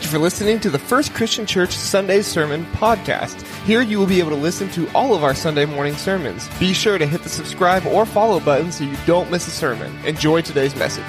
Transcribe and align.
Thank 0.00 0.12
you 0.12 0.18
for 0.18 0.22
listening 0.22 0.60
to 0.60 0.70
the 0.70 0.78
First 0.78 1.12
Christian 1.12 1.44
Church 1.44 1.72
Sunday 1.72 2.22
Sermon 2.22 2.64
Podcast. 2.72 3.42
Here 3.66 3.82
you 3.82 3.98
will 3.98 4.06
be 4.06 4.18
able 4.18 4.30
to 4.30 4.34
listen 4.34 4.70
to 4.70 4.88
all 4.94 5.14
of 5.14 5.22
our 5.22 5.34
Sunday 5.34 5.66
morning 5.66 5.94
sermons. 5.94 6.48
Be 6.58 6.72
sure 6.72 6.96
to 6.96 7.04
hit 7.04 7.22
the 7.22 7.28
subscribe 7.28 7.84
or 7.84 8.06
follow 8.06 8.40
button 8.40 8.72
so 8.72 8.84
you 8.84 8.96
don't 9.04 9.30
miss 9.30 9.46
a 9.46 9.50
sermon. 9.50 9.94
Enjoy 10.06 10.40
today's 10.40 10.74
message. 10.74 11.04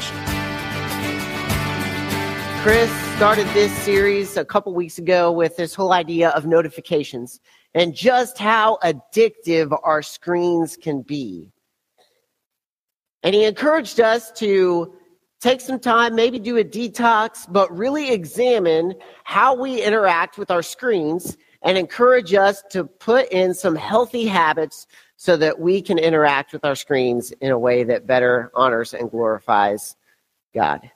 Chris 2.63 2.91
started 3.15 3.47
this 3.53 3.71
series 3.77 4.35
a 4.35 4.43
couple 4.43 4.73
weeks 4.73 4.97
ago 4.97 5.31
with 5.31 5.55
this 5.55 5.73
whole 5.73 5.93
idea 5.93 6.31
of 6.31 6.45
notifications 6.45 7.39
and 7.73 7.95
just 7.95 8.37
how 8.37 8.77
addictive 8.83 9.73
our 9.83 10.01
screens 10.01 10.75
can 10.75 11.01
be. 11.01 11.49
And 13.23 13.33
he 13.33 13.45
encouraged 13.45 14.01
us 14.01 14.33
to 14.33 14.93
take 15.41 15.59
some 15.59 15.79
time, 15.79 16.15
maybe 16.15 16.39
do 16.39 16.57
a 16.57 16.63
detox, 16.63 17.51
but 17.51 17.75
really 17.75 18.11
examine 18.11 18.93
how 19.23 19.55
we 19.55 19.81
interact 19.81 20.37
with 20.37 20.51
our 20.51 20.61
screens 20.61 21.35
and 21.63 21.77
encourage 21.77 22.33
us 22.33 22.63
to 22.69 22.85
put 22.85 23.27
in 23.29 23.53
some 23.53 23.75
healthy 23.75 24.25
habits 24.25 24.87
so 25.17 25.35
that 25.37 25.59
we 25.59 25.81
can 25.81 25.97
interact 25.97 26.53
with 26.53 26.63
our 26.63 26.75
screens 26.75 27.31
in 27.41 27.51
a 27.51 27.59
way 27.59 27.83
that 27.83 28.07
better 28.07 28.51
honors 28.55 28.93
and 28.93 29.11
glorifies 29.11 29.95
God. 30.53 30.89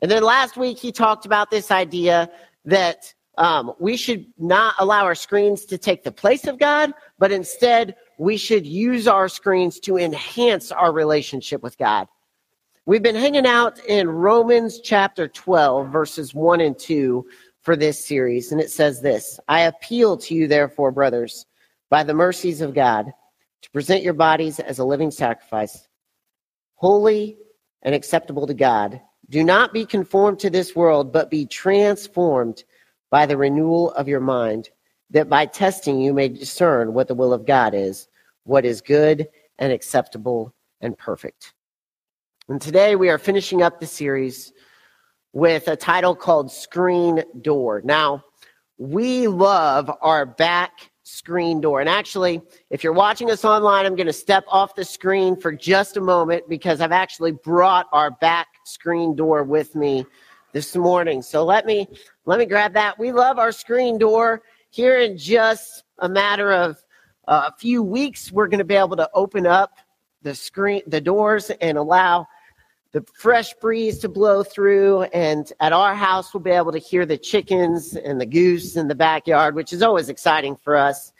And 0.00 0.10
then 0.10 0.22
last 0.22 0.56
week, 0.56 0.78
he 0.78 0.90
talked 0.90 1.24
about 1.24 1.50
this 1.50 1.70
idea 1.70 2.30
that 2.64 3.14
um, 3.36 3.72
we 3.78 3.96
should 3.96 4.26
not 4.38 4.74
allow 4.78 5.04
our 5.04 5.14
screens 5.14 5.64
to 5.66 5.78
take 5.78 6.04
the 6.04 6.12
place 6.12 6.46
of 6.46 6.58
God, 6.58 6.92
but 7.18 7.32
instead, 7.32 7.96
we 8.18 8.36
should 8.36 8.66
use 8.66 9.08
our 9.08 9.28
screens 9.28 9.80
to 9.80 9.96
enhance 9.96 10.70
our 10.70 10.92
relationship 10.92 11.62
with 11.62 11.76
God. 11.78 12.06
We've 12.86 13.02
been 13.02 13.14
hanging 13.14 13.46
out 13.46 13.82
in 13.86 14.10
Romans 14.10 14.78
chapter 14.78 15.26
12, 15.26 15.88
verses 15.88 16.34
1 16.34 16.60
and 16.60 16.78
2 16.78 17.26
for 17.62 17.76
this 17.76 18.04
series, 18.04 18.52
and 18.52 18.60
it 18.60 18.70
says 18.70 19.00
this 19.00 19.40
I 19.48 19.60
appeal 19.60 20.18
to 20.18 20.34
you, 20.34 20.46
therefore, 20.46 20.90
brothers, 20.90 21.46
by 21.88 22.02
the 22.02 22.12
mercies 22.12 22.60
of 22.60 22.74
God, 22.74 23.10
to 23.62 23.70
present 23.70 24.02
your 24.02 24.12
bodies 24.12 24.60
as 24.60 24.80
a 24.80 24.84
living 24.84 25.10
sacrifice, 25.10 25.88
holy 26.74 27.38
and 27.80 27.94
acceptable 27.94 28.46
to 28.46 28.52
God. 28.52 29.00
Do 29.30 29.42
not 29.42 29.72
be 29.72 29.86
conformed 29.86 30.38
to 30.40 30.50
this 30.50 30.76
world, 30.76 31.10
but 31.10 31.30
be 31.30 31.46
transformed 31.46 32.64
by 33.10 33.24
the 33.24 33.38
renewal 33.38 33.92
of 33.92 34.08
your 34.08 34.20
mind, 34.20 34.68
that 35.08 35.30
by 35.30 35.46
testing 35.46 36.02
you 36.02 36.12
may 36.12 36.28
discern 36.28 36.92
what 36.92 37.08
the 37.08 37.14
will 37.14 37.32
of 37.32 37.46
God 37.46 37.72
is, 37.72 38.08
what 38.42 38.66
is 38.66 38.82
good 38.82 39.26
and 39.58 39.72
acceptable 39.72 40.54
and 40.82 40.98
perfect. 40.98 41.53
And 42.46 42.60
today 42.60 42.94
we 42.94 43.08
are 43.08 43.16
finishing 43.16 43.62
up 43.62 43.80
the 43.80 43.86
series 43.86 44.52
with 45.32 45.66
a 45.66 45.76
title 45.76 46.14
called 46.14 46.52
Screen 46.52 47.24
Door. 47.40 47.80
Now, 47.86 48.22
we 48.76 49.28
love 49.28 49.90
our 50.02 50.26
back 50.26 50.90
screen 51.04 51.62
door. 51.62 51.80
And 51.80 51.88
actually, 51.88 52.42
if 52.68 52.84
you're 52.84 52.92
watching 52.92 53.30
us 53.30 53.46
online, 53.46 53.86
I'm 53.86 53.96
going 53.96 54.08
to 54.08 54.12
step 54.12 54.44
off 54.48 54.74
the 54.74 54.84
screen 54.84 55.40
for 55.40 55.52
just 55.52 55.96
a 55.96 56.02
moment 56.02 56.46
because 56.46 56.82
I've 56.82 56.92
actually 56.92 57.32
brought 57.32 57.86
our 57.92 58.10
back 58.10 58.48
screen 58.66 59.16
door 59.16 59.42
with 59.42 59.74
me 59.74 60.04
this 60.52 60.76
morning. 60.76 61.22
So 61.22 61.46
let 61.46 61.64
me 61.64 61.88
let 62.26 62.38
me 62.38 62.44
grab 62.44 62.74
that. 62.74 62.98
We 62.98 63.10
love 63.10 63.38
our 63.38 63.52
screen 63.52 63.96
door. 63.96 64.42
Here 64.68 65.00
in 65.00 65.16
just 65.16 65.84
a 66.00 66.10
matter 66.10 66.52
of 66.52 66.76
uh, 67.26 67.48
a 67.54 67.56
few 67.58 67.82
weeks, 67.82 68.30
we're 68.30 68.48
going 68.48 68.58
to 68.58 68.64
be 68.66 68.74
able 68.74 68.96
to 68.96 69.08
open 69.14 69.46
up 69.46 69.78
the 70.20 70.34
screen, 70.34 70.82
the 70.86 71.00
doors, 71.00 71.50
and 71.62 71.78
allow 71.78 72.26
the 72.94 73.04
fresh 73.12 73.52
breeze 73.54 73.98
to 73.98 74.08
blow 74.08 74.44
through. 74.44 75.02
And 75.02 75.52
at 75.58 75.72
our 75.72 75.96
house, 75.96 76.32
we'll 76.32 76.44
be 76.44 76.52
able 76.52 76.70
to 76.70 76.78
hear 76.78 77.04
the 77.04 77.18
chickens 77.18 77.96
and 77.96 78.20
the 78.20 78.26
goose 78.26 78.76
in 78.76 78.86
the 78.86 78.94
backyard, 78.94 79.56
which 79.56 79.72
is 79.72 79.82
always 79.82 80.08
exciting 80.08 80.56
for 80.56 80.76
us. 80.76 81.12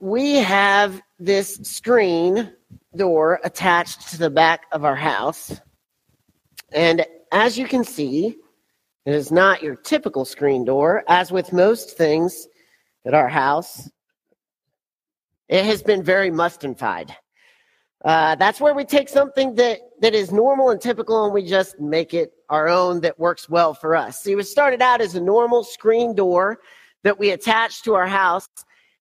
We 0.00 0.34
have 0.34 1.00
this 1.18 1.54
screen 1.62 2.52
door 2.94 3.40
attached 3.42 4.10
to 4.10 4.18
the 4.18 4.28
back 4.28 4.66
of 4.70 4.84
our 4.84 4.94
house. 4.94 5.58
And 6.72 7.06
as 7.32 7.56
you 7.56 7.66
can 7.66 7.84
see, 7.84 8.36
it 9.06 9.14
is 9.14 9.32
not 9.32 9.62
your 9.62 9.76
typical 9.76 10.26
screen 10.26 10.66
door. 10.66 11.04
As 11.08 11.32
with 11.32 11.54
most 11.54 11.96
things 11.96 12.48
at 13.06 13.14
our 13.14 13.28
house, 13.28 13.88
it 15.48 15.64
has 15.64 15.82
been 15.82 16.02
very 16.02 16.30
mustanfied. 16.30 17.12
Uh, 18.04 18.34
that's 18.34 18.60
where 18.60 18.74
we 18.74 18.84
take 18.84 19.08
something 19.08 19.54
that, 19.54 19.80
that 20.00 20.14
is 20.14 20.30
normal 20.30 20.70
and 20.70 20.80
typical 20.80 21.24
and 21.24 21.32
we 21.32 21.42
just 21.42 21.80
make 21.80 22.12
it 22.12 22.32
our 22.50 22.68
own 22.68 23.00
that 23.00 23.18
works 23.18 23.48
well 23.48 23.72
for 23.72 23.96
us. 23.96 24.22
See, 24.22 24.34
it 24.34 24.46
started 24.46 24.82
out 24.82 25.00
as 25.00 25.14
a 25.14 25.20
normal 25.20 25.64
screen 25.64 26.14
door 26.14 26.60
that 27.02 27.18
we 27.18 27.30
attached 27.30 27.84
to 27.84 27.94
our 27.94 28.06
house, 28.06 28.48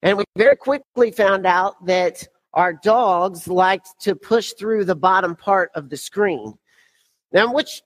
and 0.01 0.17
we 0.17 0.23
very 0.37 0.55
quickly 0.55 1.11
found 1.11 1.45
out 1.45 1.85
that 1.85 2.25
our 2.53 2.73
dogs 2.73 3.47
liked 3.47 3.89
to 4.01 4.15
push 4.15 4.53
through 4.53 4.85
the 4.85 4.95
bottom 4.95 5.35
part 5.35 5.71
of 5.75 5.89
the 5.89 5.97
screen. 5.97 6.53
Now, 7.33 7.51
which 7.51 7.81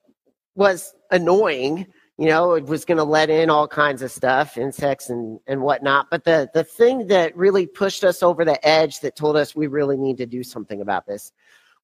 was 0.56 0.94
annoying 1.12 1.88
you 2.18 2.26
know, 2.26 2.54
it 2.54 2.66
was 2.66 2.84
going 2.84 2.98
to 2.98 3.04
let 3.04 3.30
in 3.30 3.50
all 3.50 3.68
kinds 3.68 4.02
of 4.02 4.12
stuff, 4.12 4.58
insects 4.58 5.10
and, 5.10 5.40
and 5.46 5.62
whatnot. 5.62 6.08
But 6.10 6.24
the, 6.24 6.50
the 6.54 6.64
thing 6.64 7.08
that 7.08 7.38
really 7.38 7.68
pushed 7.68 8.04
us 8.04 8.24
over 8.24 8.44
the 8.44 8.66
edge 8.68 9.02
that 9.02 9.16
told 9.16 9.38
us 9.38 9.56
we 9.56 9.68
really 9.68 9.98
need 9.98 10.18
to 10.18 10.26
do 10.26 10.44
something 10.44 10.82
about 10.82 11.06
this 11.06 11.32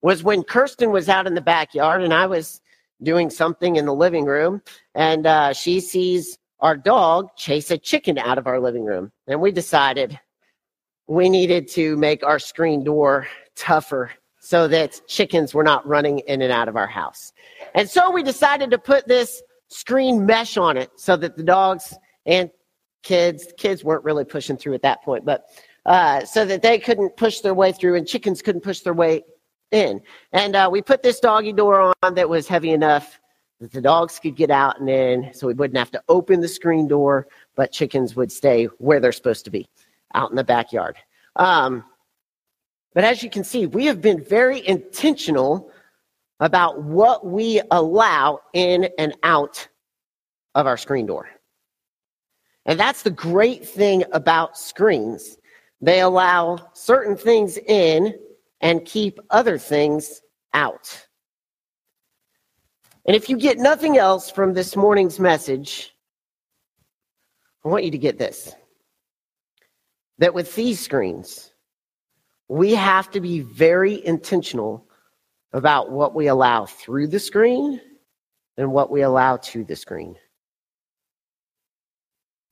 was 0.02 0.24
when 0.24 0.42
Kirsten 0.42 0.90
was 0.90 1.08
out 1.08 1.26
in 1.26 1.34
the 1.34 1.40
backyard 1.40 2.02
and 2.02 2.12
I 2.12 2.26
was 2.26 2.60
doing 3.02 3.30
something 3.30 3.76
in 3.76 3.86
the 3.86 3.94
living 3.94 4.24
room 4.24 4.60
and 4.94 5.26
uh, 5.26 5.52
she 5.52 5.78
sees 5.80 6.38
our 6.60 6.76
dog 6.76 7.28
chase 7.36 7.70
a 7.70 7.78
chicken 7.78 8.18
out 8.18 8.38
of 8.38 8.46
our 8.46 8.60
living 8.60 8.84
room. 8.84 9.12
And 9.28 9.40
we 9.40 9.52
decided 9.52 10.18
we 11.06 11.28
needed 11.28 11.68
to 11.68 11.96
make 11.96 12.24
our 12.24 12.38
screen 12.38 12.82
door 12.82 13.28
tougher 13.54 14.10
so 14.40 14.66
that 14.68 15.00
chickens 15.06 15.54
were 15.54 15.62
not 15.62 15.86
running 15.86 16.18
in 16.20 16.42
and 16.42 16.52
out 16.52 16.68
of 16.68 16.76
our 16.76 16.86
house. 16.86 17.32
And 17.74 17.88
so 17.88 18.10
we 18.10 18.22
decided 18.22 18.70
to 18.72 18.78
put 18.78 19.06
this 19.06 19.42
screen 19.74 20.24
mesh 20.24 20.56
on 20.56 20.76
it 20.76 20.88
so 20.94 21.16
that 21.16 21.36
the 21.36 21.42
dogs 21.42 21.94
and 22.26 22.48
kids, 23.02 23.52
kids 23.58 23.82
weren't 23.82 24.04
really 24.04 24.24
pushing 24.24 24.56
through 24.56 24.74
at 24.74 24.82
that 24.82 25.02
point, 25.02 25.24
but 25.24 25.46
uh, 25.84 26.24
so 26.24 26.44
that 26.46 26.62
they 26.62 26.78
couldn't 26.78 27.16
push 27.16 27.40
their 27.40 27.54
way 27.54 27.72
through 27.72 27.96
and 27.96 28.06
chickens 28.06 28.40
couldn't 28.40 28.60
push 28.60 28.80
their 28.80 28.94
way 28.94 29.22
in. 29.72 30.00
And 30.32 30.54
uh, 30.54 30.68
we 30.70 30.80
put 30.80 31.02
this 31.02 31.18
doggy 31.18 31.52
door 31.52 31.92
on 32.02 32.14
that 32.14 32.28
was 32.28 32.46
heavy 32.46 32.70
enough 32.70 33.20
that 33.60 33.72
the 33.72 33.80
dogs 33.80 34.20
could 34.20 34.36
get 34.36 34.50
out 34.50 34.78
and 34.78 34.88
in, 34.88 35.34
so 35.34 35.48
we 35.48 35.54
wouldn't 35.54 35.78
have 35.78 35.90
to 35.90 36.02
open 36.08 36.40
the 36.40 36.48
screen 36.48 36.86
door, 36.86 37.26
but 37.56 37.72
chickens 37.72 38.14
would 38.14 38.30
stay 38.30 38.66
where 38.78 39.00
they're 39.00 39.12
supposed 39.12 39.44
to 39.44 39.50
be, 39.50 39.68
out 40.14 40.30
in 40.30 40.36
the 40.36 40.44
backyard. 40.44 40.96
Um, 41.34 41.84
but 42.94 43.02
as 43.02 43.24
you 43.24 43.30
can 43.30 43.42
see, 43.42 43.66
we 43.66 43.86
have 43.86 44.00
been 44.00 44.22
very 44.22 44.66
intentional 44.66 45.72
about 46.40 46.82
what 46.82 47.26
we 47.26 47.60
allow 47.70 48.40
in 48.52 48.88
and 48.98 49.14
out 49.22 49.66
of 50.54 50.66
our 50.66 50.76
screen 50.76 51.06
door. 51.06 51.28
And 52.66 52.78
that's 52.78 53.02
the 53.02 53.10
great 53.10 53.66
thing 53.66 54.04
about 54.12 54.56
screens. 54.56 55.36
They 55.80 56.00
allow 56.00 56.70
certain 56.72 57.16
things 57.16 57.58
in 57.58 58.14
and 58.60 58.84
keep 58.84 59.20
other 59.30 59.58
things 59.58 60.22
out. 60.54 61.06
And 63.06 63.14
if 63.14 63.28
you 63.28 63.36
get 63.36 63.58
nothing 63.58 63.98
else 63.98 64.30
from 64.30 64.54
this 64.54 64.76
morning's 64.76 65.20
message, 65.20 65.94
I 67.64 67.68
want 67.68 67.84
you 67.84 67.90
to 67.90 67.98
get 67.98 68.18
this 68.18 68.54
that 70.18 70.32
with 70.32 70.54
these 70.54 70.78
screens, 70.78 71.52
we 72.48 72.72
have 72.72 73.10
to 73.10 73.20
be 73.20 73.40
very 73.40 74.04
intentional 74.06 74.83
about 75.54 75.90
what 75.90 76.14
we 76.14 76.26
allow 76.26 76.66
through 76.66 77.06
the 77.06 77.20
screen 77.20 77.80
and 78.58 78.72
what 78.72 78.90
we 78.90 79.02
allow 79.02 79.36
to 79.38 79.64
the 79.64 79.76
screen. 79.76 80.16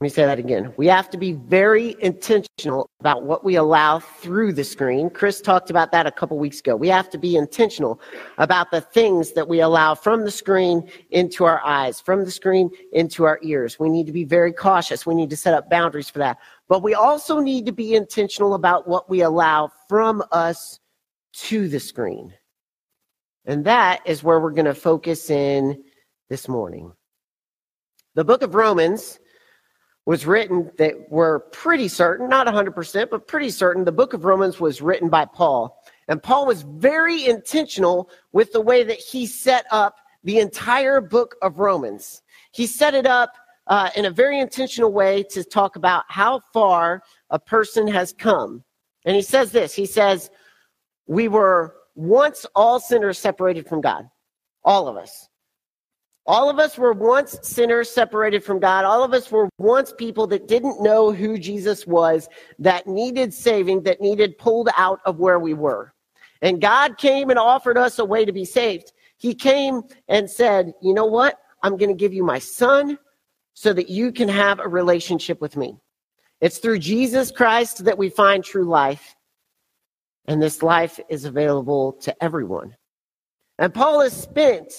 Let 0.00 0.06
me 0.06 0.08
say 0.08 0.24
that 0.24 0.38
again. 0.40 0.72
We 0.76 0.88
have 0.88 1.10
to 1.10 1.16
be 1.16 1.32
very 1.32 1.94
intentional 2.00 2.90
about 2.98 3.22
what 3.22 3.44
we 3.44 3.54
allow 3.54 4.00
through 4.00 4.52
the 4.52 4.64
screen. 4.64 5.10
Chris 5.10 5.40
talked 5.40 5.70
about 5.70 5.92
that 5.92 6.06
a 6.06 6.10
couple 6.10 6.38
weeks 6.38 6.58
ago. 6.58 6.74
We 6.74 6.88
have 6.88 7.08
to 7.10 7.18
be 7.18 7.36
intentional 7.36 8.00
about 8.38 8.72
the 8.72 8.80
things 8.80 9.32
that 9.32 9.46
we 9.46 9.60
allow 9.60 9.94
from 9.94 10.24
the 10.24 10.32
screen 10.32 10.90
into 11.10 11.44
our 11.44 11.64
eyes, 11.64 12.00
from 12.00 12.24
the 12.24 12.32
screen 12.32 12.68
into 12.92 13.24
our 13.24 13.38
ears. 13.42 13.78
We 13.78 13.90
need 13.90 14.06
to 14.06 14.12
be 14.12 14.24
very 14.24 14.52
cautious. 14.52 15.06
We 15.06 15.14
need 15.14 15.30
to 15.30 15.36
set 15.36 15.54
up 15.54 15.70
boundaries 15.70 16.10
for 16.10 16.18
that. 16.18 16.38
But 16.68 16.82
we 16.82 16.94
also 16.94 17.38
need 17.38 17.66
to 17.66 17.72
be 17.72 17.94
intentional 17.94 18.54
about 18.54 18.88
what 18.88 19.08
we 19.08 19.20
allow 19.20 19.70
from 19.88 20.24
us 20.32 20.80
to 21.34 21.68
the 21.68 21.78
screen. 21.78 22.34
And 23.44 23.64
that 23.64 24.00
is 24.06 24.22
where 24.22 24.40
we're 24.40 24.52
going 24.52 24.66
to 24.66 24.74
focus 24.74 25.30
in 25.30 25.82
this 26.28 26.48
morning. 26.48 26.92
The 28.14 28.24
book 28.24 28.42
of 28.42 28.54
Romans 28.54 29.18
was 30.04 30.26
written 30.26 30.70
that 30.78 30.94
we're 31.10 31.40
pretty 31.40 31.88
certain, 31.88 32.28
not 32.28 32.46
100%, 32.46 33.10
but 33.10 33.28
pretty 33.28 33.50
certain 33.50 33.84
the 33.84 33.92
book 33.92 34.12
of 34.12 34.24
Romans 34.24 34.58
was 34.58 34.82
written 34.82 35.08
by 35.08 35.24
Paul. 35.24 35.78
And 36.08 36.22
Paul 36.22 36.46
was 36.46 36.62
very 36.62 37.24
intentional 37.24 38.10
with 38.32 38.52
the 38.52 38.60
way 38.60 38.82
that 38.84 38.98
he 38.98 39.26
set 39.26 39.64
up 39.70 39.96
the 40.24 40.38
entire 40.38 41.00
book 41.00 41.36
of 41.42 41.58
Romans. 41.58 42.22
he 42.52 42.66
set 42.66 42.94
it 42.94 43.06
up 43.06 43.32
uh, 43.68 43.90
in 43.96 44.04
a 44.04 44.10
very 44.10 44.38
intentional 44.38 44.92
way 44.92 45.22
to 45.22 45.44
talk 45.44 45.76
about 45.76 46.04
how 46.08 46.40
far 46.52 47.02
a 47.30 47.38
person 47.38 47.86
has 47.86 48.12
come. 48.12 48.62
And 49.04 49.16
he 49.16 49.22
says 49.22 49.52
this 49.52 49.74
He 49.74 49.86
says, 49.86 50.30
We 51.06 51.28
were 51.28 51.74
once 51.94 52.46
all 52.54 52.80
sinners 52.80 53.18
separated 53.18 53.68
from 53.68 53.80
God, 53.80 54.08
all 54.64 54.88
of 54.88 54.96
us. 54.96 55.28
All 56.24 56.48
of 56.48 56.60
us 56.60 56.78
were 56.78 56.92
once 56.92 57.36
sinners 57.42 57.90
separated 57.90 58.44
from 58.44 58.60
God. 58.60 58.84
All 58.84 59.02
of 59.02 59.12
us 59.12 59.30
were 59.32 59.48
once 59.58 59.92
people 59.92 60.28
that 60.28 60.46
didn't 60.46 60.80
know 60.80 61.10
who 61.10 61.36
Jesus 61.36 61.84
was, 61.84 62.28
that 62.60 62.86
needed 62.86 63.34
saving, 63.34 63.82
that 63.82 64.00
needed 64.00 64.38
pulled 64.38 64.68
out 64.76 65.00
of 65.04 65.18
where 65.18 65.40
we 65.40 65.52
were. 65.52 65.92
And 66.40 66.60
God 66.60 66.96
came 66.96 67.30
and 67.30 67.40
offered 67.40 67.76
us 67.76 67.98
a 67.98 68.04
way 68.04 68.24
to 68.24 68.32
be 68.32 68.44
saved. 68.44 68.92
He 69.16 69.34
came 69.34 69.82
and 70.08 70.30
said, 70.30 70.72
You 70.80 70.94
know 70.94 71.06
what? 71.06 71.38
I'm 71.62 71.76
going 71.76 71.90
to 71.90 71.96
give 71.96 72.12
you 72.12 72.24
my 72.24 72.38
son 72.38 72.98
so 73.54 73.72
that 73.72 73.88
you 73.88 74.12
can 74.12 74.28
have 74.28 74.60
a 74.60 74.68
relationship 74.68 75.40
with 75.40 75.56
me. 75.56 75.76
It's 76.40 76.58
through 76.58 76.80
Jesus 76.80 77.30
Christ 77.30 77.84
that 77.84 77.98
we 77.98 78.10
find 78.10 78.44
true 78.44 78.64
life. 78.64 79.14
And 80.26 80.40
this 80.40 80.62
life 80.62 81.00
is 81.08 81.24
available 81.24 81.94
to 81.94 82.22
everyone. 82.22 82.76
And 83.58 83.74
Paul 83.74 84.00
has 84.00 84.12
spent 84.12 84.72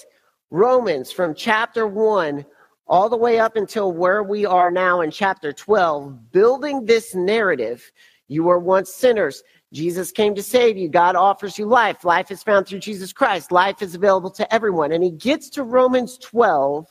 Romans 0.50 1.12
from 1.12 1.34
chapter 1.34 1.86
1 1.86 2.44
all 2.86 3.08
the 3.08 3.16
way 3.16 3.38
up 3.38 3.56
until 3.56 3.92
where 3.92 4.22
we 4.22 4.46
are 4.46 4.70
now 4.70 5.00
in 5.00 5.10
chapter 5.10 5.52
12, 5.52 6.32
building 6.32 6.84
this 6.84 7.14
narrative. 7.14 7.90
You 8.28 8.44
were 8.44 8.58
once 8.58 8.92
sinners. 8.92 9.42
Jesus 9.72 10.12
came 10.12 10.34
to 10.34 10.42
save 10.42 10.76
you. 10.76 10.88
God 10.88 11.16
offers 11.16 11.58
you 11.58 11.66
life. 11.66 12.04
Life 12.04 12.30
is 12.30 12.42
found 12.42 12.66
through 12.66 12.78
Jesus 12.78 13.12
Christ. 13.12 13.52
Life 13.52 13.82
is 13.82 13.94
available 13.94 14.30
to 14.30 14.54
everyone. 14.54 14.92
And 14.92 15.02
he 15.02 15.10
gets 15.10 15.50
to 15.50 15.62
Romans 15.62 16.16
12, 16.18 16.86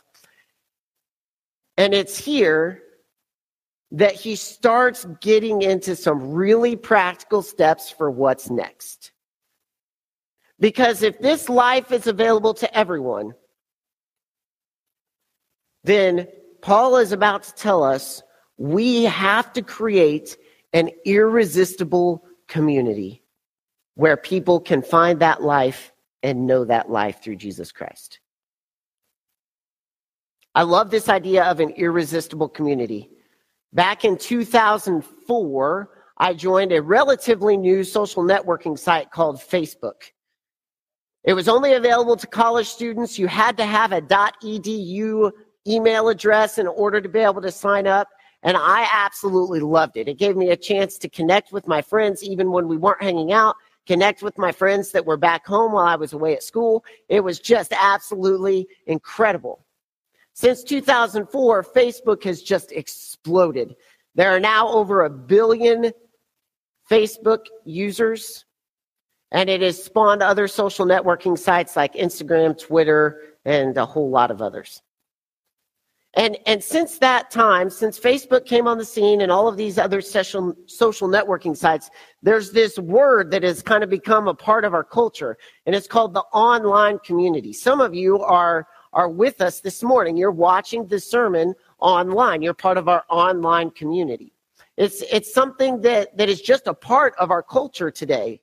and 1.77 1.93
it's 1.93 2.17
here 2.17 2.82
that 3.93 4.15
he 4.15 4.35
starts 4.35 5.05
getting 5.21 5.61
into 5.61 5.95
some 5.95 6.31
really 6.31 6.75
practical 6.75 7.43
steps 7.43 7.91
for 7.91 8.09
what's 8.09 8.49
next. 8.49 9.11
Because 10.59 11.03
if 11.03 11.19
this 11.19 11.47
life 11.47 11.91
is 11.91 12.07
available 12.07 12.55
to 12.55 12.77
everyone, 12.77 13.33
then 15.83 16.27
Paul 16.61 16.97
is 16.97 17.11
about 17.11 17.43
to 17.43 17.53
tell 17.53 17.83
us 17.83 18.23
we 18.57 19.03
have 19.03 19.53
to 19.53 19.61
create 19.61 20.37
an 20.73 20.89
irresistible 21.05 22.25
community 22.47 23.21
where 23.95 24.17
people 24.17 24.59
can 24.59 24.81
find 24.81 25.19
that 25.19 25.43
life 25.43 25.91
and 26.23 26.47
know 26.47 26.65
that 26.65 26.89
life 26.89 27.21
through 27.21 27.35
Jesus 27.35 27.71
Christ. 27.71 28.19
I 30.55 30.63
love 30.63 30.89
this 30.89 31.09
idea 31.09 31.43
of 31.43 31.59
an 31.59 31.71
irresistible 31.71 32.49
community. 32.49 33.09
Back 33.73 34.05
in 34.05 34.17
2004, 34.17 35.89
I 36.17 36.33
joined 36.35 36.71
a 36.71 36.81
relatively 36.81 37.57
new 37.57 37.83
social 37.83 38.23
networking 38.23 38.77
site 38.77 39.09
called 39.09 39.37
Facebook. 39.37 40.11
It 41.23 41.33
was 41.33 41.47
only 41.47 41.73
available 41.73 42.15
to 42.17 42.27
college 42.27 42.67
students. 42.67 43.17
You 43.17 43.27
had 43.27 43.57
to 43.57 43.65
have 43.65 43.91
a 43.91 44.01
.edu 44.01 45.31
email 45.65 46.09
address 46.09 46.59
in 46.59 46.67
order 46.67 47.01
to 47.01 47.09
be 47.09 47.19
able 47.19 47.41
to 47.41 47.51
sign 47.51 47.87
up. 47.87 48.09
And 48.43 48.57
I 48.57 48.87
absolutely 48.93 49.61
loved 49.61 49.97
it. 49.97 50.07
It 50.07 50.19
gave 50.19 50.35
me 50.35 50.49
a 50.49 50.57
chance 50.57 50.99
to 50.99 51.09
connect 51.09 51.51
with 51.51 51.67
my 51.67 51.81
friends 51.81 52.23
even 52.23 52.51
when 52.51 52.67
we 52.67 52.77
weren't 52.77 53.01
hanging 53.01 53.31
out, 53.31 53.55
connect 53.87 54.21
with 54.21 54.37
my 54.37 54.51
friends 54.51 54.91
that 54.91 55.05
were 55.05 55.17
back 55.17 55.47
home 55.47 55.71
while 55.71 55.87
I 55.87 55.95
was 55.95 56.13
away 56.13 56.35
at 56.35 56.43
school. 56.43 56.83
It 57.09 57.21
was 57.21 57.39
just 57.39 57.73
absolutely 57.73 58.67
incredible. 58.85 59.62
Since 60.33 60.63
2004, 60.63 61.63
Facebook 61.63 62.23
has 62.23 62.41
just 62.41 62.71
exploded. 62.71 63.75
There 64.15 64.35
are 64.35 64.39
now 64.39 64.67
over 64.69 65.03
a 65.03 65.09
billion 65.09 65.91
Facebook 66.89 67.45
users, 67.65 68.45
and 69.31 69.49
it 69.49 69.61
has 69.61 69.81
spawned 69.81 70.21
other 70.21 70.47
social 70.47 70.85
networking 70.85 71.37
sites 71.37 71.75
like 71.75 71.93
Instagram, 71.93 72.59
Twitter, 72.59 73.21
and 73.45 73.77
a 73.77 73.85
whole 73.85 74.09
lot 74.09 74.31
of 74.31 74.41
others. 74.41 74.81
And, 76.15 76.37
and 76.45 76.63
since 76.63 76.99
that 76.99 77.31
time, 77.31 77.71
since 77.71 77.99
Facebook 77.99 78.45
came 78.45 78.67
on 78.67 78.77
the 78.77 78.85
scene 78.85 79.21
and 79.21 79.31
all 79.31 79.47
of 79.47 79.57
these 79.57 79.79
other 79.79 79.99
social, 79.99 80.53
social 80.67 81.07
networking 81.07 81.57
sites, 81.57 81.89
there's 82.21 82.51
this 82.51 82.77
word 82.77 83.31
that 83.31 83.41
has 83.41 83.63
kind 83.63 83.83
of 83.83 83.89
become 83.89 84.27
a 84.27 84.35
part 84.35 84.63
of 84.63 84.75
our 84.75 84.83
culture, 84.83 85.37
and 85.65 85.75
it's 85.75 85.87
called 85.87 86.13
the 86.13 86.21
online 86.31 86.99
community. 86.99 87.51
Some 87.51 87.81
of 87.81 87.95
you 87.95 88.19
are 88.19 88.67
are 88.93 89.09
with 89.09 89.41
us 89.41 89.59
this 89.59 89.83
morning. 89.83 90.15
You're 90.15 90.31
watching 90.31 90.87
the 90.87 90.99
sermon 90.99 91.53
online. 91.79 92.41
You're 92.41 92.53
part 92.53 92.77
of 92.77 92.87
our 92.87 93.03
online 93.09 93.71
community. 93.71 94.33
It's, 94.77 95.03
it's 95.11 95.33
something 95.33 95.81
that, 95.81 96.17
that 96.17 96.29
is 96.29 96.41
just 96.41 96.67
a 96.67 96.73
part 96.73 97.13
of 97.19 97.31
our 97.31 97.43
culture 97.43 97.91
today. 97.91 98.41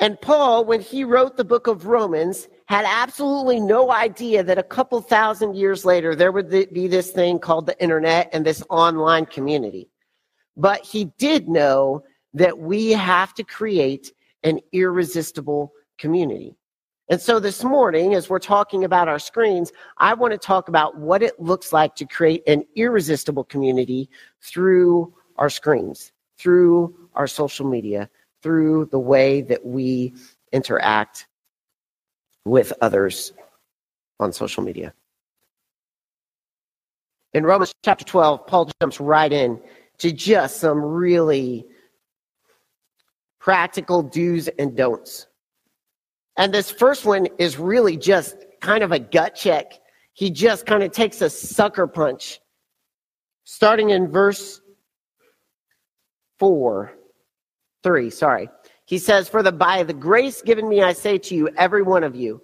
And 0.00 0.20
Paul, 0.20 0.64
when 0.64 0.80
he 0.80 1.02
wrote 1.02 1.36
the 1.36 1.44
book 1.44 1.66
of 1.66 1.86
Romans, 1.86 2.48
had 2.66 2.84
absolutely 2.86 3.58
no 3.58 3.90
idea 3.90 4.44
that 4.44 4.58
a 4.58 4.62
couple 4.62 5.00
thousand 5.00 5.56
years 5.56 5.84
later 5.84 6.14
there 6.14 6.30
would 6.30 6.50
be 6.50 6.86
this 6.86 7.10
thing 7.10 7.38
called 7.40 7.66
the 7.66 7.80
internet 7.82 8.28
and 8.32 8.46
this 8.46 8.62
online 8.70 9.26
community. 9.26 9.90
But 10.56 10.84
he 10.84 11.06
did 11.18 11.48
know 11.48 12.04
that 12.34 12.58
we 12.58 12.90
have 12.92 13.34
to 13.34 13.42
create 13.42 14.12
an 14.44 14.60
irresistible 14.72 15.72
community. 15.98 16.57
And 17.10 17.20
so 17.20 17.40
this 17.40 17.64
morning, 17.64 18.14
as 18.14 18.28
we're 18.28 18.38
talking 18.38 18.84
about 18.84 19.08
our 19.08 19.18
screens, 19.18 19.72
I 19.96 20.12
want 20.12 20.32
to 20.32 20.38
talk 20.38 20.68
about 20.68 20.98
what 20.98 21.22
it 21.22 21.40
looks 21.40 21.72
like 21.72 21.94
to 21.96 22.04
create 22.04 22.42
an 22.46 22.64
irresistible 22.76 23.44
community 23.44 24.10
through 24.42 25.14
our 25.36 25.48
screens, 25.48 26.12
through 26.36 26.94
our 27.14 27.26
social 27.26 27.66
media, 27.66 28.10
through 28.42 28.86
the 28.90 28.98
way 28.98 29.40
that 29.40 29.64
we 29.64 30.14
interact 30.52 31.26
with 32.44 32.74
others 32.82 33.32
on 34.20 34.32
social 34.32 34.62
media. 34.62 34.92
In 37.32 37.44
Romans 37.44 37.72
chapter 37.84 38.04
12, 38.04 38.46
Paul 38.46 38.70
jumps 38.82 39.00
right 39.00 39.32
in 39.32 39.60
to 39.98 40.12
just 40.12 40.58
some 40.58 40.78
really 40.82 41.66
practical 43.38 44.02
do's 44.02 44.48
and 44.58 44.76
don'ts 44.76 45.27
and 46.38 46.54
this 46.54 46.70
first 46.70 47.04
one 47.04 47.26
is 47.38 47.58
really 47.58 47.96
just 47.96 48.36
kind 48.60 48.84
of 48.84 48.92
a 48.92 48.98
gut 48.98 49.34
check. 49.34 49.72
He 50.14 50.30
just 50.30 50.66
kind 50.66 50.84
of 50.84 50.92
takes 50.92 51.20
a 51.20 51.28
sucker 51.28 51.86
punch. 51.86 52.40
Starting 53.44 53.90
in 53.90 54.08
verse 54.08 54.60
4, 56.38 56.92
3, 57.82 58.10
sorry. 58.10 58.48
He 58.84 58.98
says, 58.98 59.28
For 59.28 59.42
the 59.42 59.52
by 59.52 59.82
the 59.82 59.92
grace 59.92 60.40
given 60.40 60.68
me, 60.68 60.80
I 60.80 60.92
say 60.92 61.18
to 61.18 61.34
you, 61.34 61.48
every 61.56 61.82
one 61.82 62.04
of 62.04 62.14
you, 62.14 62.40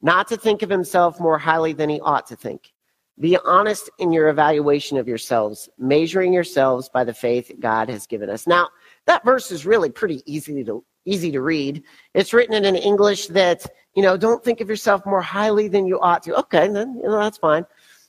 not 0.00 0.26
to 0.28 0.36
think 0.36 0.62
of 0.62 0.70
himself 0.70 1.20
more 1.20 1.38
highly 1.38 1.74
than 1.74 1.90
he 1.90 2.00
ought 2.00 2.26
to 2.28 2.36
think. 2.36 2.72
Be 3.20 3.36
honest 3.44 3.90
in 3.98 4.10
your 4.10 4.28
evaluation 4.28 4.96
of 4.96 5.06
yourselves, 5.06 5.68
measuring 5.78 6.32
yourselves 6.32 6.88
by 6.88 7.04
the 7.04 7.14
faith 7.14 7.52
God 7.60 7.90
has 7.90 8.06
given 8.06 8.30
us. 8.30 8.46
Now, 8.46 8.68
that 9.06 9.24
verse 9.24 9.52
is 9.52 9.66
really 9.66 9.90
pretty 9.90 10.22
easy 10.26 10.54
to 10.54 10.84
easy 11.04 11.30
to 11.32 11.40
read. 11.40 11.82
It's 12.14 12.32
written 12.32 12.54
in 12.54 12.64
an 12.64 12.76
English 12.76 13.28
that, 13.28 13.66
you 13.94 14.02
know, 14.02 14.16
don't 14.16 14.42
think 14.42 14.60
of 14.60 14.68
yourself 14.68 15.04
more 15.06 15.22
highly 15.22 15.68
than 15.68 15.86
you 15.86 16.00
ought 16.00 16.22
to. 16.24 16.38
Okay, 16.40 16.68
then, 16.68 16.96
you 16.96 17.08
know, 17.08 17.18
that's 17.18 17.38
fine. 17.38 17.66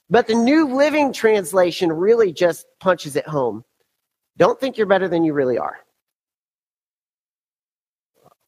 But 0.10 0.28
the 0.28 0.36
New 0.36 0.74
Living 0.76 1.12
Translation 1.12 1.92
really 1.92 2.32
just 2.32 2.68
punches 2.80 3.16
it 3.16 3.28
home. 3.28 3.64
Don't 4.38 4.60
think 4.60 4.78
you're 4.78 4.88
better 4.88 5.08
than 5.08 5.24
you 5.24 5.34
really 5.34 5.58
are. 5.58 5.78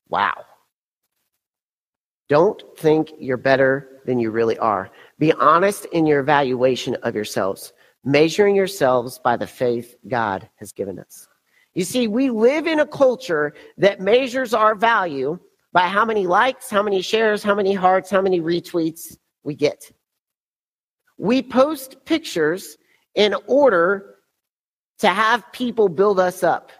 Wow. 0.10 0.46
Don't 2.30 2.62
think 2.78 3.14
you're 3.20 3.38
better 3.38 4.02
than 4.06 4.20
you 4.20 4.32
really 4.32 4.58
are. 4.58 4.90
Be 5.18 5.34
honest 5.34 5.86
in 5.86 6.06
your 6.06 6.20
evaluation 6.20 6.96
of 7.04 7.16
yourselves, 7.16 7.74
measuring 8.04 8.56
yourselves 8.56 9.20
by 9.20 9.38
the 9.38 9.48
faith 9.48 9.96
God 10.08 10.50
has 10.58 10.72
given 10.72 11.00
us. 11.00 11.28
You 11.78 11.84
see, 11.84 12.08
we 12.08 12.32
live 12.32 12.66
in 12.66 12.80
a 12.80 12.88
culture 12.88 13.54
that 13.78 14.02
measures 14.02 14.52
our 14.52 14.74
value 14.74 15.38
by 15.74 15.84
how 15.84 16.06
many 16.06 16.26
likes, 16.26 16.72
how 16.72 16.82
many 16.82 17.04
shares, 17.04 17.44
how 17.44 17.54
many 17.54 17.72
hearts, 17.72 18.10
how 18.10 18.20
many 18.20 18.42
retweets 18.42 19.16
we 19.44 19.54
get. 19.54 19.92
We 21.20 21.44
post 21.44 22.04
pictures 22.04 22.78
in 23.14 23.36
order 23.46 24.16
to 24.98 25.10
have 25.10 25.52
people 25.52 25.88
build 25.88 26.20
us 26.20 26.42
up. 26.42 26.72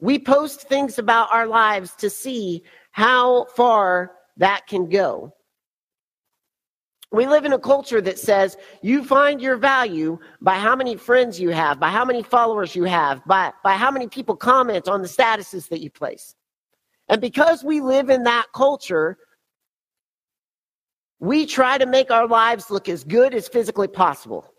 We 0.00 0.18
post 0.18 0.62
things 0.62 0.98
about 0.98 1.32
our 1.32 1.46
lives 1.46 1.94
to 1.98 2.10
see 2.10 2.64
how 2.90 3.44
far 3.54 4.16
that 4.36 4.66
can 4.66 4.88
go. 4.88 5.32
We 7.14 7.28
live 7.28 7.44
in 7.44 7.52
a 7.52 7.60
culture 7.60 8.00
that 8.00 8.18
says 8.18 8.56
you 8.82 9.04
find 9.04 9.40
your 9.40 9.56
value 9.56 10.18
by 10.40 10.56
how 10.56 10.74
many 10.74 10.96
friends 10.96 11.38
you 11.38 11.50
have, 11.50 11.78
by 11.78 11.90
how 11.90 12.04
many 12.04 12.24
followers 12.24 12.74
you 12.74 12.82
have, 12.84 13.24
by, 13.24 13.52
by 13.62 13.74
how 13.74 13.92
many 13.92 14.08
people 14.08 14.34
comment 14.34 14.88
on 14.88 15.00
the 15.00 15.06
statuses 15.06 15.68
that 15.68 15.80
you 15.80 15.90
place. 15.90 16.34
And 17.08 17.20
because 17.20 17.62
we 17.62 17.80
live 17.80 18.10
in 18.10 18.24
that 18.24 18.46
culture, 18.52 19.16
we 21.20 21.46
try 21.46 21.78
to 21.78 21.86
make 21.86 22.10
our 22.10 22.26
lives 22.26 22.68
look 22.68 22.88
as 22.88 23.04
good 23.04 23.32
as 23.32 23.46
physically 23.46 23.86
possible. 23.86 24.52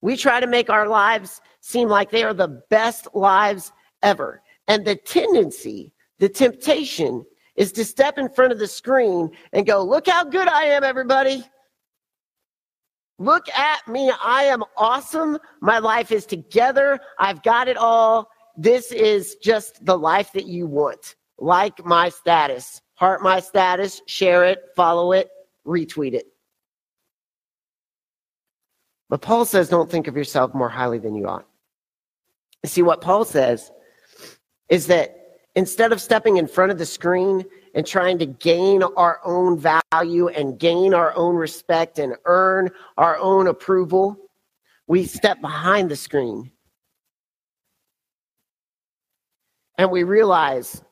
We 0.00 0.16
try 0.16 0.40
to 0.40 0.48
make 0.48 0.70
our 0.70 0.88
lives 0.88 1.40
seem 1.60 1.88
like 1.88 2.10
they 2.10 2.24
are 2.24 2.34
the 2.34 2.64
best 2.68 3.06
lives 3.14 3.70
ever. 4.02 4.42
And 4.66 4.84
the 4.84 4.96
tendency, 4.96 5.92
the 6.18 6.28
temptation 6.28 7.24
is 7.54 7.70
to 7.72 7.84
step 7.84 8.18
in 8.18 8.28
front 8.28 8.50
of 8.50 8.58
the 8.58 8.66
screen 8.66 9.30
and 9.52 9.64
go, 9.64 9.84
look 9.84 10.08
how 10.08 10.24
good 10.24 10.48
I 10.48 10.64
am, 10.64 10.82
everybody. 10.82 11.44
Look 13.22 13.48
at 13.50 13.86
me. 13.86 14.12
I 14.20 14.42
am 14.42 14.64
awesome. 14.76 15.38
My 15.60 15.78
life 15.78 16.10
is 16.10 16.26
together. 16.26 16.98
I've 17.20 17.40
got 17.44 17.68
it 17.68 17.76
all. 17.76 18.28
This 18.56 18.90
is 18.90 19.36
just 19.36 19.84
the 19.84 19.96
life 19.96 20.32
that 20.32 20.46
you 20.46 20.66
want. 20.66 21.14
Like 21.38 21.84
my 21.84 22.08
status, 22.08 22.82
heart 22.94 23.22
my 23.22 23.38
status, 23.38 24.02
share 24.06 24.44
it, 24.44 24.64
follow 24.74 25.12
it, 25.12 25.30
retweet 25.64 26.14
it. 26.14 26.26
But 29.08 29.22
Paul 29.22 29.44
says, 29.44 29.68
don't 29.68 29.88
think 29.88 30.08
of 30.08 30.16
yourself 30.16 30.52
more 30.52 30.68
highly 30.68 30.98
than 30.98 31.14
you 31.14 31.28
ought. 31.28 31.46
See, 32.66 32.82
what 32.82 33.02
Paul 33.02 33.24
says 33.24 33.70
is 34.68 34.88
that 34.88 35.16
instead 35.54 35.92
of 35.92 36.00
stepping 36.00 36.38
in 36.38 36.48
front 36.48 36.72
of 36.72 36.78
the 36.78 36.86
screen 36.86 37.44
and 37.74 37.86
trying 37.86 38.18
to 38.18 38.26
gain 38.26 38.82
our 38.82 39.20
own 39.24 39.58
value 39.58 40.28
and 40.28 40.58
gain 40.58 40.94
our 40.94 41.14
own 41.16 41.34
respect 41.36 41.98
and 41.98 42.14
earn 42.24 42.70
our 42.96 43.16
own 43.18 43.46
approval, 43.46 44.16
we 44.86 45.04
step 45.04 45.40
behind 45.40 45.90
the 45.90 45.96
screen 45.96 46.50
and 49.78 49.90
we 49.90 50.02
realize 50.02 50.82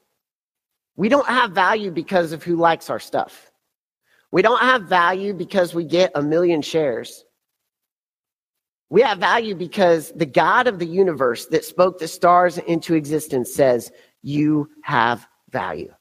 we 0.97 1.09
don't 1.09 1.27
have 1.27 1.53
value 1.53 1.91
because 1.91 2.33
of 2.33 2.43
who 2.43 2.57
likes 2.57 2.91
our 2.91 2.99
stuff. 2.99 3.51
We 4.33 4.43
don't 4.43 4.61
have 4.61 4.83
value 4.83 5.35
because 5.35 5.75
we 5.75 5.85
get 5.85 6.13
a 6.15 6.23
million 6.23 6.63
shares. 6.63 7.25
We 8.91 9.03
have 9.03 9.19
value 9.19 9.55
because 9.55 10.13
the 10.13 10.27
God 10.27 10.67
of 10.67 10.79
the 10.79 10.87
universe 10.87 11.47
that 11.47 11.65
spoke 11.65 11.99
the 11.99 12.09
stars 12.09 12.59
into 12.59 12.95
existence 12.95 13.55
says, 13.55 13.93
You 14.23 14.69
have 14.83 15.27
value. 15.51 15.93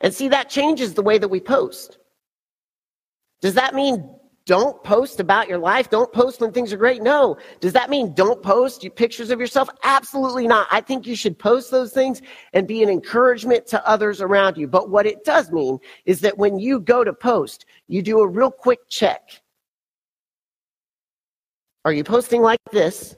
And 0.00 0.12
see, 0.12 0.28
that 0.28 0.48
changes 0.48 0.94
the 0.94 1.02
way 1.02 1.18
that 1.18 1.28
we 1.28 1.40
post. 1.40 1.98
Does 3.40 3.54
that 3.54 3.74
mean 3.74 4.16
don't 4.46 4.82
post 4.84 5.18
about 5.18 5.48
your 5.48 5.58
life? 5.58 5.90
Don't 5.90 6.12
post 6.12 6.40
when 6.40 6.52
things 6.52 6.72
are 6.72 6.76
great? 6.76 7.02
No. 7.02 7.36
Does 7.60 7.72
that 7.72 7.90
mean 7.90 8.14
don't 8.14 8.40
post 8.42 8.86
pictures 8.94 9.30
of 9.30 9.40
yourself? 9.40 9.68
Absolutely 9.82 10.46
not. 10.46 10.68
I 10.70 10.80
think 10.80 11.04
you 11.04 11.16
should 11.16 11.36
post 11.36 11.72
those 11.72 11.92
things 11.92 12.22
and 12.52 12.66
be 12.66 12.82
an 12.82 12.88
encouragement 12.88 13.66
to 13.68 13.86
others 13.86 14.20
around 14.20 14.56
you. 14.56 14.68
But 14.68 14.88
what 14.88 15.04
it 15.04 15.24
does 15.24 15.50
mean 15.50 15.78
is 16.04 16.20
that 16.20 16.38
when 16.38 16.60
you 16.60 16.78
go 16.78 17.02
to 17.02 17.12
post, 17.12 17.66
you 17.88 18.02
do 18.02 18.20
a 18.20 18.26
real 18.26 18.52
quick 18.52 18.88
check. 18.88 19.42
Are 21.84 21.92
you 21.92 22.04
posting 22.04 22.40
like 22.40 22.60
this? 22.70 23.16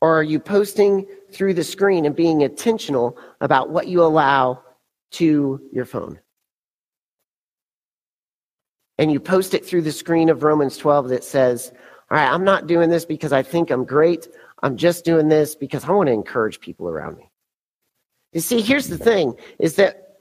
Or 0.00 0.18
are 0.18 0.24
you 0.24 0.40
posting 0.40 1.06
through 1.30 1.54
the 1.54 1.62
screen 1.62 2.06
and 2.06 2.16
being 2.16 2.40
intentional 2.40 3.16
about 3.40 3.70
what 3.70 3.86
you 3.86 4.02
allow 4.02 4.64
to 5.12 5.60
your 5.72 5.84
phone. 5.84 6.18
And 8.98 9.10
you 9.10 9.20
post 9.20 9.54
it 9.54 9.64
through 9.64 9.82
the 9.82 9.92
screen 9.92 10.28
of 10.28 10.42
Romans 10.42 10.76
12 10.76 11.08
that 11.08 11.24
says, 11.24 11.72
All 12.10 12.16
right, 12.16 12.30
I'm 12.30 12.44
not 12.44 12.66
doing 12.66 12.90
this 12.90 13.04
because 13.04 13.32
I 13.32 13.42
think 13.42 13.70
I'm 13.70 13.84
great. 13.84 14.28
I'm 14.62 14.76
just 14.76 15.04
doing 15.04 15.28
this 15.28 15.54
because 15.54 15.84
I 15.84 15.90
want 15.92 16.08
to 16.08 16.12
encourage 16.12 16.60
people 16.60 16.88
around 16.88 17.16
me. 17.16 17.30
You 18.32 18.40
see, 18.40 18.60
here's 18.60 18.88
the 18.88 18.98
thing 18.98 19.34
is 19.58 19.76
that 19.76 20.16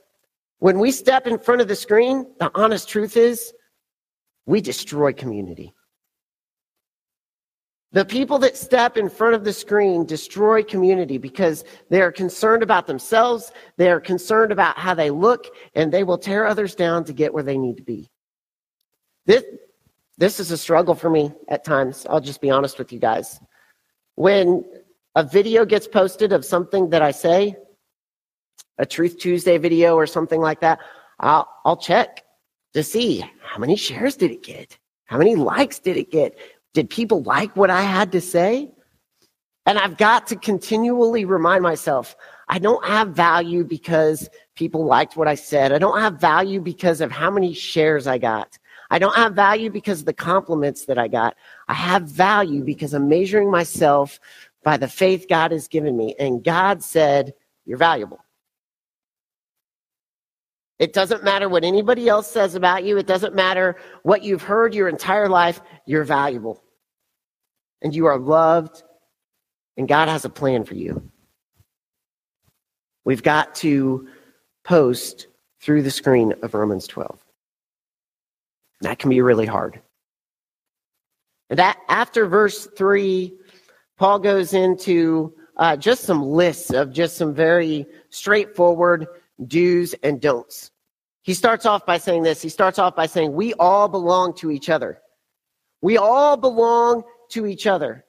when 0.60 0.80
we 0.80 0.92
step 0.92 1.28
in 1.28 1.40
front 1.40 1.62
of 1.62 1.68
the 1.68 1.76
screen, 1.76 2.26
the 2.40 2.52
honest 2.56 2.88
truth 2.90 3.18
is 3.18 3.54
we 4.46 4.62
destroy 4.62 5.14
community. 5.14 5.74
The 7.94 8.06
people 8.06 8.40
that 8.40 8.56
step 8.56 8.96
in 8.96 9.10
front 9.10 9.36
of 9.36 9.44
the 9.44 9.52
screen 9.52 10.06
destroy 10.06 10.64
community 10.64 11.18
because 11.18 11.66
they 11.90 12.02
are 12.02 12.12
concerned 12.12 12.64
about 12.64 12.88
themselves, 12.88 13.52
they 13.76 13.92
are 13.92 14.00
concerned 14.00 14.54
about 14.54 14.78
how 14.78 14.94
they 14.94 15.10
look, 15.10 15.48
and 15.76 15.92
they 15.92 16.04
will 16.04 16.18
tear 16.18 16.46
others 16.46 16.74
down 16.74 17.04
to 17.06 17.14
get 17.14 17.34
where 17.34 17.44
they 17.44 17.58
need 17.58 17.76
to 17.78 17.84
be. 17.84 18.10
This, 19.26 19.44
this 20.18 20.40
is 20.40 20.52
a 20.52 20.58
struggle 20.58 20.96
for 20.96 21.10
me 21.10 21.34
at 21.50 21.66
times. 21.66 22.08
I'll 22.10 22.22
just 22.22 22.40
be 22.40 22.50
honest 22.50 22.80
with 22.80 22.94
you 22.94 23.00
guys. 23.00 23.40
When 24.16 24.64
a 25.16 25.24
video 25.24 25.66
gets 25.66 25.88
posted 25.88 26.32
of 26.32 26.46
something 26.46 26.90
that 26.92 27.02
I 27.02 27.12
say, 27.12 27.58
a 28.78 28.86
Truth 28.86 29.20
Tuesday 29.20 29.58
video 29.58 29.96
or 29.96 30.08
something 30.08 30.40
like 30.40 30.62
that, 30.62 30.80
I'll, 31.20 31.50
I'll 31.66 31.78
check 31.78 32.24
to 32.74 32.84
see 32.84 33.20
how 33.44 33.60
many 33.60 33.76
shares 33.76 34.16
did 34.16 34.32
it 34.32 34.44
get? 34.44 34.78
How 35.06 35.18
many 35.18 35.36
likes 35.36 35.80
did 35.80 35.98
it 35.98 36.10
get? 36.10 36.38
Did 36.74 36.90
people 36.90 37.22
like 37.24 37.56
what 37.56 37.70
I 37.70 37.82
had 37.82 38.12
to 38.14 38.22
say? 38.22 38.72
And 39.66 39.78
I've 39.78 39.98
got 39.98 40.28
to 40.28 40.36
continually 40.36 41.26
remind 41.26 41.64
myself 41.64 42.16
I 42.48 42.60
don't 42.60 42.84
have 42.86 43.10
value 43.10 43.64
because 43.64 44.30
people 44.56 44.86
liked 44.86 45.16
what 45.16 45.28
I 45.28 45.36
said. 45.36 45.72
I 45.72 45.78
don't 45.78 46.00
have 46.00 46.20
value 46.20 46.60
because 46.60 47.00
of 47.00 47.12
how 47.12 47.32
many 47.32 47.54
shares 47.54 48.08
I 48.08 48.18
got. 48.18 48.58
I 48.90 49.00
don't 49.00 49.16
have 49.16 49.34
value 49.34 49.70
because 49.70 50.02
of 50.02 50.06
the 50.06 50.14
compliments 50.14 50.86
that 50.86 50.98
I 50.98 51.08
got. 51.08 51.36
I 51.70 51.74
have 51.74 52.04
value 52.04 52.64
because 52.64 52.94
I'm 52.94 53.08
measuring 53.08 53.50
myself 53.50 54.20
by 54.64 54.76
the 54.76 54.88
faith 54.88 55.28
God 55.30 55.52
has 55.52 55.68
given 55.68 55.96
me. 55.96 56.16
And 56.20 56.44
God 56.44 56.84
said, 56.84 57.34
You're 57.66 57.78
valuable. 57.78 58.20
It 60.82 60.94
doesn't 60.94 61.24
matter 61.24 61.48
what 61.48 61.64
anybody 61.64 62.10
else 62.10 62.26
says 62.26 62.56
about 62.56 62.84
you. 62.84 62.98
It 62.98 63.06
doesn't 63.06 63.36
matter 63.36 63.76
what 64.02 64.24
you've 64.24 64.42
heard 64.42 64.74
your 64.74 64.90
entire 64.90 65.30
life. 65.30 65.62
You're 65.86 66.04
valuable. 66.04 66.64
And 67.84 67.94
you 67.94 68.08
are 68.08 68.18
loved. 68.18 68.82
And 69.78 69.88
God 69.88 70.10
has 70.10 70.26
a 70.26 70.30
plan 70.30 70.64
for 70.64 70.74
you. 70.74 71.12
We've 73.06 73.22
got 73.22 73.54
to 73.58 74.08
post 74.64 75.28
through 75.62 75.84
the 75.84 75.92
screen 75.92 76.34
of 76.42 76.56
Romans 76.56 76.88
12. 76.88 77.24
That 78.82 78.98
can 78.98 79.12
be 79.12 79.22
really 79.22 79.46
hard. 79.46 79.80
And 81.52 81.60
that 81.60 81.78
after 81.90 82.26
verse 82.26 82.68
3, 82.76 83.32
Paul 84.00 84.18
goes 84.18 84.56
into 84.56 85.36
uh, 85.58 85.78
just 85.78 86.06
some 86.06 86.24
lists 86.24 86.72
of 86.72 86.92
just 86.92 87.18
some 87.18 87.36
very 87.36 87.86
straightforward 88.10 89.06
do's 89.48 89.94
and 90.04 90.20
don'ts. 90.22 90.71
He 91.24 91.34
starts 91.34 91.66
off 91.66 91.86
by 91.86 91.98
saying 91.98 92.24
this. 92.24 92.42
He 92.42 92.50
starts 92.50 92.80
off 92.80 92.96
by 92.96 93.06
saying, 93.06 93.34
We 93.34 93.54
all 93.56 93.88
belong 93.88 94.34
to 94.36 94.52
each 94.52 94.70
other. 94.70 95.02
We 95.82 95.98
all 95.98 96.38
belong 96.38 97.04
to 97.30 97.46
each 97.46 97.68
other. 97.68 98.06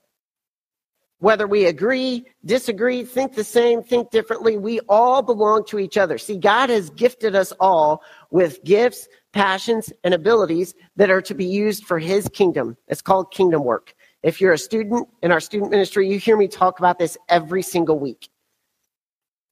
Whether 1.19 1.47
we 1.47 1.67
agree, 1.67 2.25
disagree, 2.45 3.05
think 3.05 3.35
the 3.35 3.45
same, 3.45 3.83
think 3.85 4.11
differently, 4.11 4.59
we 4.59 4.81
all 4.89 5.23
belong 5.23 5.65
to 5.67 5.79
each 5.79 5.97
other. 5.97 6.19
See, 6.19 6.37
God 6.37 6.69
has 6.69 6.91
gifted 6.91 7.37
us 7.37 7.53
all 7.61 8.03
with 8.33 8.65
gifts, 8.65 9.07
passions, 9.33 9.93
and 10.03 10.15
abilities 10.15 10.75
that 10.97 11.11
are 11.11 11.23
to 11.23 11.35
be 11.35 11.45
used 11.45 11.85
for 11.85 12.01
His 12.01 12.29
kingdom. 12.29 12.77
It's 12.89 13.03
called 13.03 13.31
kingdom 13.31 13.63
work. 13.63 13.95
If 14.25 14.41
you're 14.41 14.53
a 14.53 14.59
student 14.59 15.09
in 15.23 15.31
our 15.31 15.39
student 15.39 15.71
ministry, 15.71 16.09
you 16.09 16.19
hear 16.19 16.37
me 16.37 16.49
talk 16.49 16.81
about 16.81 16.99
this 16.99 17.17
every 17.29 17.63
single 17.63 18.01
week. 18.01 18.29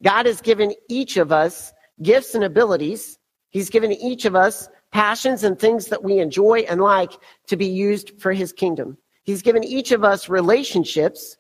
God 0.03 0.27
has 0.27 0.41
given 0.41 0.75
each 0.89 1.19
of 1.19 1.31
us 1.31 1.73
gifts 2.03 2.35
and 2.35 2.43
abilities 2.43 3.20
He's 3.51 3.71
given 3.71 3.93
each 3.93 4.25
of 4.25 4.35
us 4.35 4.69
passions 4.93 5.45
and 5.45 5.59
things 5.59 5.87
that 5.87 6.03
we 6.03 6.19
enjoy 6.19 6.61
and 6.69 6.81
like 6.81 7.13
to 7.47 7.57
be 7.57 7.67
used 7.67 8.21
for 8.21 8.33
his 8.33 8.53
kingdom. 8.53 8.97
He's 9.25 9.43
given 9.43 9.63
each 9.63 9.93
of 9.93 10.03
us 10.03 10.29
relationships 10.29 11.37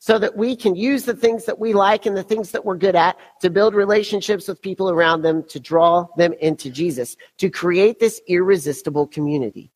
so 0.00 0.18
that 0.18 0.36
we 0.36 0.54
can 0.54 0.76
use 0.76 1.04
the 1.04 1.14
things 1.14 1.44
that 1.44 1.58
we 1.58 1.72
like 1.72 2.06
and 2.06 2.16
the 2.16 2.22
things 2.22 2.52
that 2.52 2.64
we're 2.64 2.76
good 2.76 2.94
at 2.94 3.16
to 3.40 3.50
build 3.50 3.74
relationships 3.74 4.46
with 4.46 4.62
people 4.62 4.90
around 4.90 5.22
them, 5.22 5.42
to 5.48 5.58
draw 5.58 6.06
them 6.16 6.32
into 6.34 6.70
Jesus, 6.70 7.16
to 7.38 7.50
create 7.50 7.98
this 7.98 8.20
irresistible 8.28 9.08
community. 9.08 9.72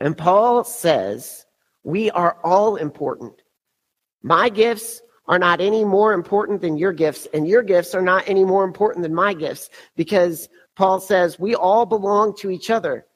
And 0.00 0.16
Paul 0.16 0.64
says, 0.64 1.44
we 1.82 2.10
are 2.12 2.38
all 2.42 2.76
important. 2.76 3.42
My 4.22 4.48
gifts 4.48 5.02
are 5.26 5.38
not 5.38 5.60
any 5.60 5.84
more 5.84 6.12
important 6.12 6.60
than 6.60 6.76
your 6.76 6.92
gifts, 6.92 7.26
and 7.32 7.48
your 7.48 7.62
gifts 7.62 7.94
are 7.94 8.02
not 8.02 8.28
any 8.28 8.44
more 8.44 8.64
important 8.64 9.02
than 9.02 9.14
my 9.14 9.32
gifts 9.32 9.70
because 9.96 10.48
Paul 10.76 11.00
says 11.00 11.38
we 11.38 11.54
all 11.54 11.86
belong 11.86 12.36
to 12.36 12.50
each 12.50 12.70
other. 12.70 13.06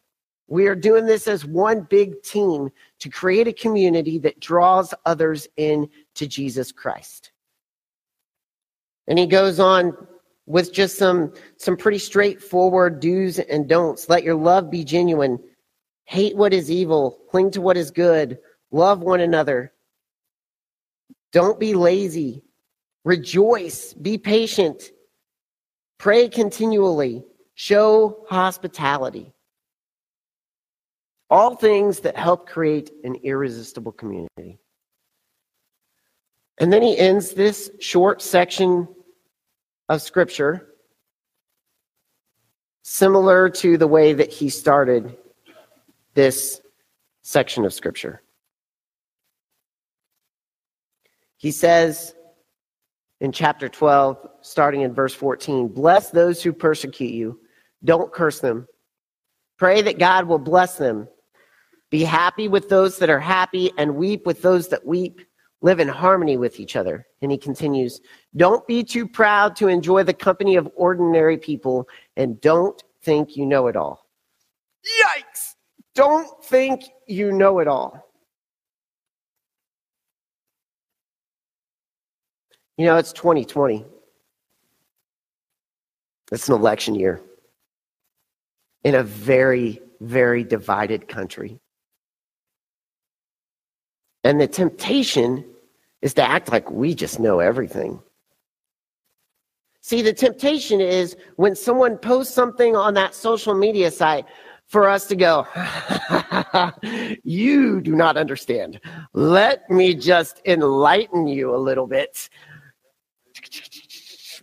We 0.46 0.66
are 0.66 0.74
doing 0.74 1.04
this 1.04 1.28
as 1.28 1.44
one 1.44 1.86
big 1.90 2.22
team 2.22 2.70
to 3.00 3.10
create 3.10 3.46
a 3.46 3.52
community 3.52 4.18
that 4.18 4.40
draws 4.40 4.94
others 5.04 5.46
in 5.56 5.88
to 6.14 6.26
Jesus 6.26 6.72
Christ. 6.72 7.32
And 9.06 9.18
he 9.18 9.26
goes 9.26 9.60
on 9.60 9.94
with 10.46 10.72
just 10.72 10.96
some, 10.96 11.34
some 11.58 11.76
pretty 11.76 11.98
straightforward 11.98 13.00
do's 13.00 13.38
and 13.38 13.68
don'ts. 13.68 14.08
Let 14.08 14.24
your 14.24 14.34
love 14.34 14.70
be 14.70 14.84
genuine. 14.84 15.38
Hate 16.04 16.36
what 16.36 16.54
is 16.54 16.70
evil. 16.70 17.20
Cling 17.30 17.50
to 17.50 17.60
what 17.60 17.76
is 17.76 17.90
good. 17.90 18.38
Love 18.70 19.00
one 19.00 19.20
another. 19.20 19.72
Don't 21.32 21.60
be 21.60 21.74
lazy. 21.74 22.42
Rejoice. 23.04 23.94
Be 23.94 24.18
patient. 24.18 24.90
Pray 25.98 26.28
continually. 26.28 27.24
Show 27.54 28.24
hospitality. 28.28 29.32
All 31.30 31.56
things 31.56 32.00
that 32.00 32.16
help 32.16 32.48
create 32.48 32.90
an 33.04 33.16
irresistible 33.22 33.92
community. 33.92 34.58
And 36.58 36.72
then 36.72 36.82
he 36.82 36.96
ends 36.98 37.32
this 37.32 37.70
short 37.80 38.22
section 38.22 38.88
of 39.88 40.02
scripture 40.02 40.68
similar 42.82 43.50
to 43.50 43.76
the 43.76 43.86
way 43.86 44.14
that 44.14 44.32
he 44.32 44.48
started 44.48 45.16
this 46.14 46.60
section 47.22 47.64
of 47.64 47.72
scripture. 47.72 48.22
He 51.38 51.50
says 51.52 52.14
in 53.20 53.32
chapter 53.32 53.68
12, 53.68 54.28
starting 54.42 54.82
in 54.82 54.92
verse 54.92 55.14
14, 55.14 55.68
Bless 55.68 56.10
those 56.10 56.42
who 56.42 56.52
persecute 56.52 57.12
you, 57.12 57.40
don't 57.84 58.12
curse 58.12 58.40
them. 58.40 58.66
Pray 59.56 59.82
that 59.82 59.98
God 59.98 60.26
will 60.26 60.38
bless 60.38 60.76
them. 60.76 61.08
Be 61.90 62.04
happy 62.04 62.48
with 62.48 62.68
those 62.68 62.98
that 62.98 63.10
are 63.10 63.20
happy 63.20 63.72
and 63.78 63.96
weep 63.96 64.26
with 64.26 64.42
those 64.42 64.68
that 64.68 64.84
weep. 64.86 65.20
Live 65.60 65.80
in 65.80 65.88
harmony 65.88 66.36
with 66.36 66.60
each 66.60 66.76
other. 66.76 67.06
And 67.22 67.32
he 67.32 67.38
continues, 67.38 68.00
Don't 68.36 68.64
be 68.68 68.84
too 68.84 69.08
proud 69.08 69.56
to 69.56 69.66
enjoy 69.66 70.04
the 70.04 70.14
company 70.14 70.54
of 70.54 70.70
ordinary 70.76 71.36
people 71.36 71.88
and 72.16 72.40
don't 72.40 72.80
think 73.02 73.36
you 73.36 73.46
know 73.46 73.66
it 73.66 73.74
all. 73.74 74.06
Yikes! 74.84 75.54
Don't 75.94 76.44
think 76.44 76.84
you 77.08 77.32
know 77.32 77.58
it 77.58 77.66
all. 77.66 78.07
You 82.78 82.86
know, 82.86 82.96
it's 82.96 83.12
2020. 83.12 83.84
It's 86.30 86.48
an 86.48 86.54
election 86.54 86.94
year 86.94 87.20
in 88.84 88.94
a 88.94 89.02
very, 89.02 89.82
very 90.00 90.44
divided 90.44 91.08
country. 91.08 91.58
And 94.22 94.40
the 94.40 94.46
temptation 94.46 95.44
is 96.02 96.14
to 96.14 96.22
act 96.22 96.52
like 96.52 96.70
we 96.70 96.94
just 96.94 97.18
know 97.18 97.40
everything. 97.40 98.00
See, 99.80 100.02
the 100.02 100.12
temptation 100.12 100.80
is 100.80 101.16
when 101.36 101.56
someone 101.56 101.96
posts 101.98 102.32
something 102.32 102.76
on 102.76 102.94
that 102.94 103.14
social 103.14 103.54
media 103.54 103.90
site 103.90 104.26
for 104.66 104.88
us 104.88 105.06
to 105.06 105.16
go, 105.16 105.46
you 107.24 107.80
do 107.80 107.96
not 107.96 108.16
understand. 108.16 108.78
Let 109.14 109.68
me 109.70 109.94
just 109.94 110.42
enlighten 110.44 111.26
you 111.26 111.54
a 111.54 111.56
little 111.56 111.86
bit. 111.86 112.28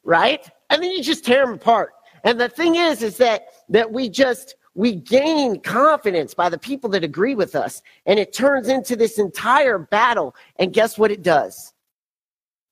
Right? 0.03 0.47
And 0.69 0.81
then 0.81 0.91
you 0.91 1.01
just 1.01 1.25
tear 1.25 1.45
them 1.45 1.55
apart. 1.55 1.93
And 2.23 2.39
the 2.39 2.49
thing 2.49 2.75
is, 2.75 3.01
is 3.01 3.17
that, 3.17 3.43
that 3.69 3.91
we 3.91 4.09
just, 4.09 4.55
we 4.73 4.95
gain 4.95 5.59
confidence 5.61 6.33
by 6.33 6.49
the 6.49 6.57
people 6.57 6.89
that 6.91 7.03
agree 7.03 7.35
with 7.35 7.55
us. 7.55 7.81
And 8.05 8.19
it 8.19 8.33
turns 8.33 8.67
into 8.67 8.95
this 8.95 9.19
entire 9.19 9.77
battle. 9.77 10.35
And 10.57 10.73
guess 10.73 10.97
what 10.97 11.11
it 11.11 11.21
does? 11.21 11.73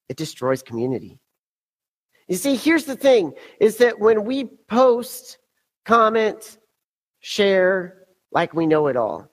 It 0.09 0.17
destroys 0.17 0.61
community. 0.61 1.19
You 2.27 2.35
see, 2.35 2.55
here's 2.55 2.85
the 2.85 2.95
thing 2.95 3.33
is 3.59 3.77
that 3.77 3.99
when 3.99 4.25
we 4.25 4.45
post, 4.67 5.37
comment, 5.85 6.57
share, 7.19 8.05
like 8.31 8.53
we 8.53 8.65
know 8.65 8.87
it 8.87 8.97
all, 8.97 9.29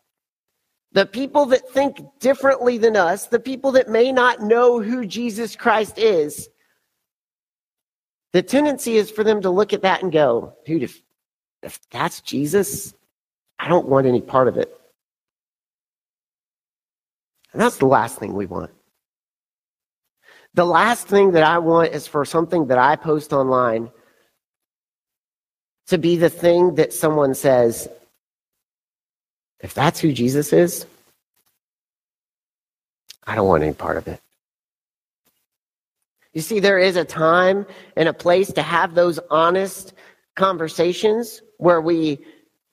the 0.93 1.07
people 1.07 1.47
that 1.47 1.69
think 1.71 1.99
differently 2.19 2.77
than 2.77 2.97
us, 2.97 3.27
the 3.27 3.39
people 3.39 3.73
that 3.73 3.89
may 3.89 4.11
not 4.11 4.41
know 4.41 4.81
who 4.81 5.07
Jesus 5.07 5.55
Christ 5.55 5.99
is, 5.99 6.49
the 8.33 8.43
tendency 8.43 8.97
is 8.97 9.11
for 9.11 9.25
them 9.25 9.43
to 9.43 9.51
look 9.51 9.73
at 9.73 9.83
that 9.83 10.03
and 10.03 10.13
go, 10.13 10.55
dude, 10.65 10.83
if, 10.83 11.01
if 11.63 11.81
that's 11.91 12.21
Jesus, 12.21 12.95
I 13.59 13.69
don't 13.69 13.89
want 13.89 14.07
any 14.07 14.21
part 14.21 14.49
of 14.49 14.57
it. 14.57 14.75
And 17.53 17.61
that's 17.61 17.79
the 17.79 17.87
last 17.87 18.19
thing 18.19 18.35
we 18.35 18.47
want. 18.47 18.71
The 20.55 20.65
last 20.65 21.07
thing 21.07 21.33
that 21.33 21.43
I 21.43 21.59
want 21.59 21.93
is 21.93 22.07
for 22.07 22.25
something 22.25 22.69
that 22.69 22.79
I 22.79 22.97
post 22.97 23.33
online 23.33 23.91
to 25.89 25.99
be 25.99 26.17
the 26.17 26.31
thing 26.31 26.77
that 26.77 26.93
someone 26.93 27.35
says, 27.35 27.89
if 29.61 29.75
that's 29.75 30.01
who 30.01 30.13
Jesus 30.13 30.53
is, 30.53 30.87
I 33.27 33.35
don't 33.35 33.47
want 33.47 33.63
any 33.63 33.75
part 33.75 33.97
of 33.97 34.09
it. 34.09 34.21
You 36.33 36.41
see, 36.41 36.61
there 36.61 36.79
is 36.79 36.97
a 36.97 37.05
time 37.05 37.67
and 37.97 38.09
a 38.09 38.13
place 38.13 38.53
to 38.53 38.63
have 38.63 38.95
those 38.95 39.19
honest 39.31 39.95
conversations 40.37 41.43
where 41.59 41.81
we 41.81 42.25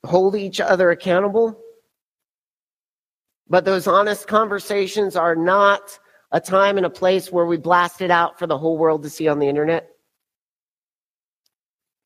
hold 0.04 0.36
each 0.36 0.60
other 0.60 0.90
accountable. 0.90 1.58
But 3.48 3.64
those 3.64 3.86
honest 3.86 4.28
conversations 4.28 5.16
are 5.16 5.34
not 5.34 5.98
a 6.30 6.40
time 6.40 6.76
and 6.76 6.86
a 6.86 6.90
place 6.90 7.32
where 7.32 7.46
we 7.46 7.56
blast 7.56 8.00
it 8.00 8.10
out 8.10 8.38
for 8.38 8.46
the 8.46 8.58
whole 8.58 8.78
world 8.78 9.02
to 9.02 9.10
see 9.10 9.28
on 9.28 9.38
the 9.38 9.48
internet. 9.48 9.88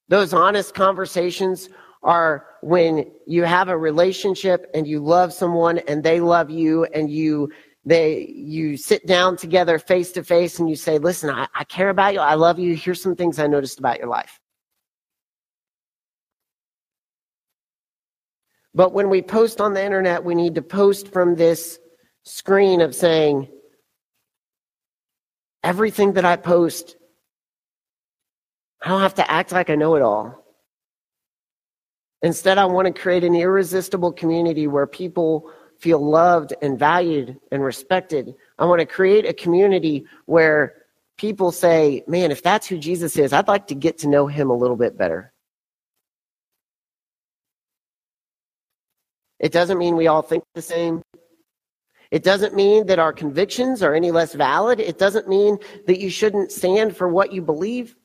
Those 0.08 0.32
honest 0.32 0.74
conversations 0.74 1.68
are 2.02 2.46
when 2.62 3.10
you 3.26 3.44
have 3.44 3.68
a 3.68 3.76
relationship 3.76 4.70
and 4.74 4.86
you 4.86 5.00
love 5.00 5.32
someone 5.32 5.78
and 5.88 6.02
they 6.02 6.20
love 6.20 6.50
you 6.50 6.84
and 6.86 7.10
you 7.10 7.50
they 7.84 8.28
you 8.28 8.76
sit 8.76 9.06
down 9.06 9.36
together 9.36 9.78
face 9.78 10.12
to 10.12 10.22
face 10.22 10.58
and 10.58 10.68
you 10.68 10.76
say 10.76 10.98
listen 10.98 11.30
I, 11.30 11.48
I 11.54 11.64
care 11.64 11.90
about 11.90 12.14
you. 12.14 12.20
I 12.20 12.34
love 12.34 12.58
you. 12.58 12.76
Here's 12.76 13.02
some 13.02 13.16
things 13.16 13.38
i 13.38 13.46
noticed 13.46 13.78
about 13.78 13.98
your 13.98 14.08
life. 14.08 14.38
But 18.74 18.92
when 18.92 19.10
we 19.10 19.20
post 19.20 19.60
on 19.60 19.74
the 19.74 19.84
internet 19.84 20.24
we 20.24 20.34
need 20.34 20.54
to 20.54 20.62
post 20.62 21.08
from 21.08 21.34
this 21.34 21.78
screen 22.24 22.80
of 22.80 22.94
saying 22.94 23.48
Everything 25.64 26.14
that 26.14 26.24
I 26.24 26.36
post, 26.36 26.96
I 28.82 28.88
don't 28.88 29.00
have 29.00 29.14
to 29.14 29.30
act 29.30 29.52
like 29.52 29.70
I 29.70 29.76
know 29.76 29.94
it 29.94 30.02
all. 30.02 30.44
Instead, 32.22 32.58
I 32.58 32.64
want 32.64 32.86
to 32.86 33.00
create 33.00 33.22
an 33.22 33.34
irresistible 33.34 34.12
community 34.12 34.66
where 34.66 34.86
people 34.86 35.50
feel 35.82 35.98
loved 35.98 36.54
and 36.62 36.78
valued 36.78 37.36
and 37.50 37.62
respected. 37.62 38.36
I 38.56 38.66
want 38.66 38.78
to 38.78 38.86
create 38.86 39.26
a 39.26 39.32
community 39.32 40.06
where 40.26 40.74
people 41.18 41.50
say, 41.50 42.04
man, 42.06 42.30
if 42.30 42.40
that's 42.40 42.68
who 42.68 42.78
Jesus 42.78 43.16
is, 43.16 43.32
I'd 43.32 43.48
like 43.48 43.66
to 43.66 43.74
get 43.74 43.98
to 43.98 44.08
know 44.08 44.28
him 44.28 44.48
a 44.48 44.56
little 44.56 44.76
bit 44.76 44.96
better. 44.96 45.32
It 49.40 49.50
doesn't 49.50 49.76
mean 49.76 49.96
we 49.96 50.06
all 50.06 50.22
think 50.22 50.44
the 50.54 50.62
same. 50.62 51.02
It 52.12 52.22
doesn't 52.22 52.54
mean 52.54 52.86
that 52.86 53.00
our 53.00 53.12
convictions 53.12 53.82
are 53.82 53.92
any 53.92 54.12
less 54.12 54.34
valid. 54.34 54.78
It 54.78 54.98
doesn't 54.98 55.28
mean 55.28 55.58
that 55.88 55.98
you 55.98 56.10
shouldn't 56.10 56.52
stand 56.52 56.96
for 56.96 57.08
what 57.08 57.32
you 57.32 57.42
believe. 57.42 57.96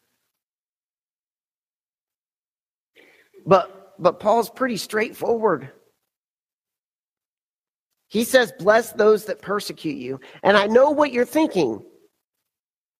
But, 3.45 3.93
but 3.99 4.19
Paul's 4.19 4.49
pretty 4.49 4.77
straightforward. 4.77 5.71
He 8.07 8.23
says, 8.23 8.53
Bless 8.57 8.91
those 8.93 9.25
that 9.25 9.41
persecute 9.41 9.97
you. 9.97 10.19
And 10.43 10.57
I 10.57 10.67
know 10.67 10.91
what 10.91 11.11
you're 11.11 11.25
thinking. 11.25 11.83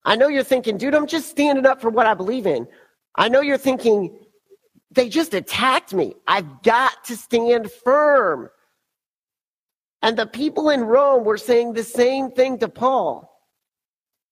I 0.05 0.15
know 0.15 0.29
you're 0.29 0.43
thinking, 0.43 0.77
dude, 0.77 0.95
I'm 0.95 1.05
just 1.05 1.29
standing 1.29 1.65
up 1.65 1.81
for 1.81 1.89
what 1.89 2.05
I 2.05 2.13
believe 2.13 2.47
in. 2.47 2.65
I 3.15 3.27
know 3.27 3.41
you're 3.41 3.57
thinking, 3.57 4.17
they 4.89 5.09
just 5.09 5.33
attacked 5.33 5.93
me. 5.93 6.15
I've 6.27 6.63
got 6.63 7.03
to 7.05 7.17
stand 7.17 7.69
firm. 7.83 8.49
And 10.01 10.17
the 10.17 10.25
people 10.25 10.69
in 10.69 10.81
Rome 10.81 11.25
were 11.25 11.37
saying 11.37 11.73
the 11.73 11.83
same 11.83 12.31
thing 12.31 12.57
to 12.59 12.69
Paul. 12.69 13.33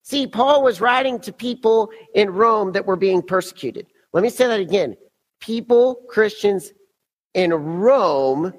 See, 0.02 0.26
Paul 0.26 0.62
was 0.62 0.80
writing 0.80 1.20
to 1.20 1.32
people 1.32 1.90
in 2.14 2.30
Rome 2.30 2.72
that 2.72 2.86
were 2.86 2.96
being 2.96 3.20
persecuted. 3.20 3.86
Let 4.14 4.22
me 4.22 4.30
say 4.30 4.46
that 4.46 4.60
again. 4.60 4.96
People, 5.40 5.96
Christians 6.08 6.72
in 7.34 7.52
Rome, 7.52 8.54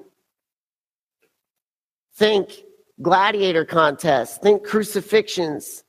think 2.18 2.64
gladiator 3.00 3.64
contests, 3.64 4.38
think 4.38 4.66
crucifixions, 4.66 5.84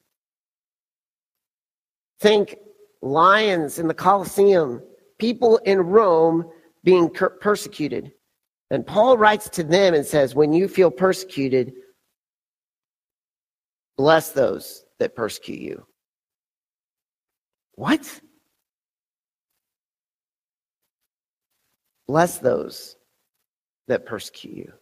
think 2.19 2.55
lions 3.01 3.79
in 3.79 3.87
the 3.87 3.93
Colosseum, 3.95 4.81
people 5.17 5.57
in 5.65 5.79
Rome 5.79 6.45
being 6.83 7.09
persecuted. 7.09 8.11
And 8.69 8.85
Paul 8.85 9.17
writes 9.17 9.49
to 9.49 9.63
them 9.63 9.95
and 9.95 10.05
says, 10.05 10.35
When 10.35 10.53
you 10.53 10.67
feel 10.67 10.91
persecuted, 10.91 11.73
bless 13.97 14.29
those 14.29 14.85
that 14.99 15.15
persecute 15.15 15.59
you. 15.59 15.87
What? 17.73 18.21
Bless 22.07 22.37
those 22.37 22.95
that 23.87 24.05
persecute 24.05 24.55
you. 24.55 24.78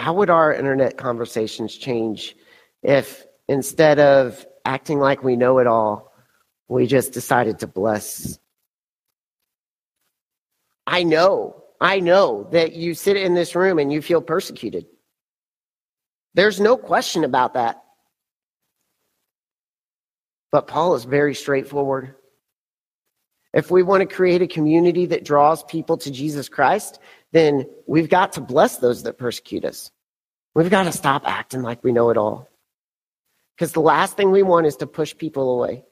How 0.00 0.14
would 0.14 0.30
our 0.30 0.50
internet 0.54 0.96
conversations 0.96 1.76
change 1.76 2.34
if 2.82 3.26
instead 3.48 3.98
of 3.98 4.46
acting 4.64 4.98
like 4.98 5.22
we 5.22 5.36
know 5.36 5.58
it 5.58 5.66
all, 5.66 6.10
We 6.70 6.86
just 6.86 7.12
decided 7.12 7.58
to 7.58 7.66
bless. 7.66 8.38
I 10.86 11.02
know, 11.02 11.64
I 11.80 11.98
know 11.98 12.48
that 12.52 12.74
you 12.74 12.94
sit 12.94 13.16
in 13.16 13.34
this 13.34 13.56
room 13.56 13.80
and 13.80 13.92
you 13.92 14.00
feel 14.00 14.22
persecuted. 14.22 14.86
There's 16.34 16.60
no 16.60 16.76
question 16.76 17.24
about 17.24 17.54
that. 17.54 17.82
But 20.52 20.68
Paul 20.68 20.94
is 20.94 21.04
very 21.04 21.34
straightforward. 21.34 22.14
If 23.52 23.72
we 23.72 23.82
want 23.82 24.08
to 24.08 24.14
create 24.14 24.42
a 24.42 24.46
community 24.46 25.06
that 25.06 25.24
draws 25.24 25.64
people 25.64 25.96
to 25.98 26.10
Jesus 26.12 26.48
Christ, 26.48 27.00
then 27.32 27.66
we've 27.86 28.08
got 28.08 28.32
to 28.32 28.40
bless 28.40 28.78
those 28.78 29.04
that 29.04 29.18
persecute 29.18 29.64
us. 29.64 29.90
We've 30.54 30.70
got 30.70 30.84
to 30.84 30.92
stop 30.92 31.22
acting 31.26 31.62
like 31.62 31.84
we 31.84 31.92
know 31.92 32.10
it 32.10 32.16
all. 32.16 32.48
Because 33.56 33.72
the 33.72 33.80
last 33.80 34.16
thing 34.16 34.30
we 34.30 34.42
want 34.42 34.66
is 34.66 34.76
to 34.76 34.86
push 34.86 35.16
people 35.16 35.54
away. 35.54 35.84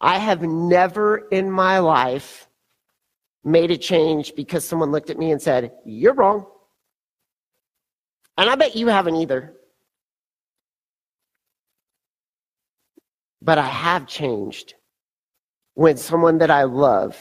I 0.00 0.18
have 0.18 0.42
never 0.42 1.16
in 1.16 1.50
my 1.50 1.78
life 1.78 2.48
made 3.44 3.70
a 3.70 3.78
change 3.78 4.34
because 4.34 4.64
someone 4.66 4.90
looked 4.92 5.10
at 5.10 5.18
me 5.18 5.30
and 5.30 5.40
said, 5.40 5.72
You're 5.84 6.14
wrong. 6.14 6.46
And 8.36 8.50
I 8.50 8.56
bet 8.56 8.74
you 8.74 8.88
haven't 8.88 9.16
either. 9.16 9.54
But 13.40 13.58
I 13.58 13.66
have 13.66 14.06
changed 14.06 14.74
when 15.74 15.96
someone 15.96 16.38
that 16.38 16.50
I 16.50 16.64
love 16.64 17.16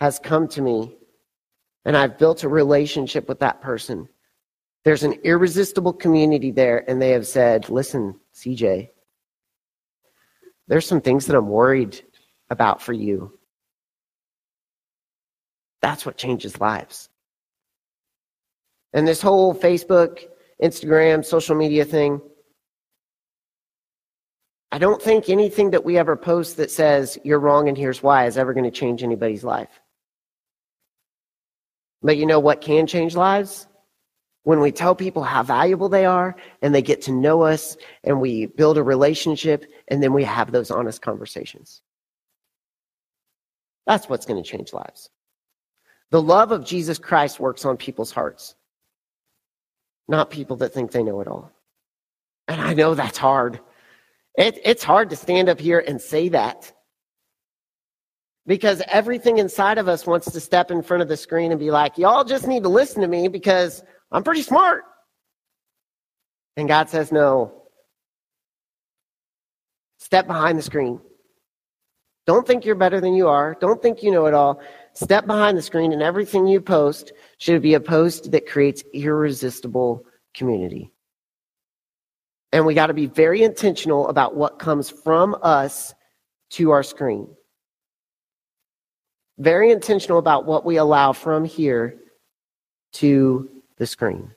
has 0.00 0.18
come 0.18 0.48
to 0.48 0.62
me 0.62 0.96
and 1.84 1.96
I've 1.96 2.18
built 2.18 2.44
a 2.44 2.48
relationship 2.48 3.28
with 3.28 3.40
that 3.40 3.60
person. 3.60 4.08
There's 4.84 5.02
an 5.02 5.14
irresistible 5.24 5.92
community 5.92 6.50
there, 6.50 6.88
and 6.88 7.00
they 7.00 7.10
have 7.10 7.26
said, 7.26 7.68
Listen, 7.68 8.18
CJ, 8.34 8.90
there's 10.68 10.86
some 10.86 11.00
things 11.00 11.26
that 11.26 11.36
I'm 11.36 11.48
worried 11.48 12.00
about 12.48 12.82
for 12.82 12.92
you. 12.92 13.38
That's 15.82 16.04
what 16.04 16.16
changes 16.16 16.60
lives. 16.60 17.08
And 18.92 19.06
this 19.06 19.22
whole 19.22 19.54
Facebook, 19.54 20.24
Instagram, 20.62 21.24
social 21.24 21.56
media 21.56 21.84
thing, 21.84 22.20
I 24.72 24.78
don't 24.78 25.00
think 25.00 25.28
anything 25.28 25.70
that 25.70 25.84
we 25.84 25.98
ever 25.98 26.16
post 26.16 26.56
that 26.58 26.70
says 26.70 27.18
you're 27.24 27.40
wrong 27.40 27.68
and 27.68 27.76
here's 27.76 28.02
why 28.02 28.26
is 28.26 28.38
ever 28.38 28.52
going 28.52 28.64
to 28.64 28.70
change 28.70 29.02
anybody's 29.02 29.44
life. 29.44 29.80
But 32.02 32.16
you 32.16 32.26
know 32.26 32.40
what 32.40 32.60
can 32.60 32.86
change 32.86 33.14
lives? 33.14 33.66
When 34.44 34.60
we 34.60 34.72
tell 34.72 34.94
people 34.94 35.22
how 35.22 35.42
valuable 35.42 35.88
they 35.88 36.06
are 36.06 36.34
and 36.62 36.74
they 36.74 36.80
get 36.80 37.02
to 37.02 37.12
know 37.12 37.42
us 37.42 37.76
and 38.04 38.20
we 38.20 38.46
build 38.46 38.78
a 38.78 38.82
relationship 38.82 39.66
and 39.88 40.02
then 40.02 40.14
we 40.14 40.24
have 40.24 40.50
those 40.50 40.70
honest 40.70 41.02
conversations. 41.02 41.82
That's 43.86 44.08
what's 44.08 44.24
going 44.24 44.42
to 44.42 44.48
change 44.48 44.72
lives. 44.72 45.10
The 46.10 46.22
love 46.22 46.52
of 46.52 46.64
Jesus 46.64 46.98
Christ 46.98 47.38
works 47.38 47.64
on 47.64 47.76
people's 47.76 48.10
hearts, 48.10 48.54
not 50.08 50.30
people 50.30 50.56
that 50.56 50.72
think 50.72 50.90
they 50.90 51.02
know 51.02 51.20
it 51.20 51.28
all. 51.28 51.52
And 52.48 52.60
I 52.60 52.74
know 52.74 52.94
that's 52.94 53.18
hard. 53.18 53.60
It, 54.36 54.58
it's 54.64 54.82
hard 54.82 55.10
to 55.10 55.16
stand 55.16 55.48
up 55.48 55.60
here 55.60 55.84
and 55.86 56.00
say 56.00 56.30
that 56.30 56.72
because 58.46 58.82
everything 58.88 59.38
inside 59.38 59.78
of 59.78 59.88
us 59.88 60.06
wants 60.06 60.30
to 60.32 60.40
step 60.40 60.70
in 60.70 60.82
front 60.82 61.02
of 61.02 61.08
the 61.08 61.16
screen 61.16 61.50
and 61.50 61.60
be 61.60 61.70
like, 61.70 61.98
y'all 61.98 62.24
just 62.24 62.46
need 62.46 62.62
to 62.62 62.68
listen 62.68 63.02
to 63.02 63.08
me 63.08 63.28
because 63.28 63.82
I'm 64.10 64.22
pretty 64.22 64.42
smart. 64.42 64.84
And 66.56 66.68
God 66.68 66.88
says, 66.88 67.12
no. 67.12 67.52
Step 69.98 70.26
behind 70.26 70.58
the 70.58 70.62
screen. 70.62 71.00
Don't 72.26 72.46
think 72.46 72.64
you're 72.64 72.74
better 72.74 73.00
than 73.00 73.14
you 73.14 73.28
are. 73.28 73.56
Don't 73.60 73.82
think 73.82 74.02
you 74.02 74.10
know 74.10 74.26
it 74.26 74.34
all. 74.34 74.60
Step 74.92 75.26
behind 75.26 75.56
the 75.56 75.62
screen, 75.62 75.92
and 75.92 76.02
everything 76.02 76.46
you 76.46 76.60
post 76.60 77.12
should 77.38 77.62
be 77.62 77.74
a 77.74 77.80
post 77.80 78.32
that 78.32 78.48
creates 78.48 78.84
irresistible 78.92 80.04
community. 80.34 80.92
And 82.52 82.66
we 82.66 82.74
got 82.74 82.88
to 82.88 82.94
be 82.94 83.06
very 83.06 83.42
intentional 83.42 84.08
about 84.08 84.36
what 84.36 84.58
comes 84.58 84.90
from 84.90 85.36
us 85.42 85.94
to 86.50 86.70
our 86.70 86.82
screen. 86.82 87.28
Very 89.40 89.70
intentional 89.70 90.18
about 90.18 90.44
what 90.44 90.66
we 90.66 90.76
allow 90.76 91.14
from 91.14 91.46
here 91.46 91.96
to 92.92 93.48
the 93.78 93.86
screen. 93.86 94.34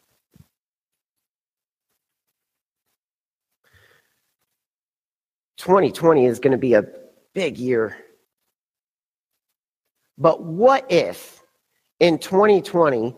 Twenty 5.57 5.91
twenty 5.91 6.25
is 6.25 6.39
going 6.39 6.53
to 6.53 6.57
be 6.57 6.73
a 6.73 6.85
big 7.33 7.57
year. 7.57 7.97
But 10.17 10.41
what 10.41 10.89
if 10.89 11.43
in 11.99 12.17
2020 12.17 13.13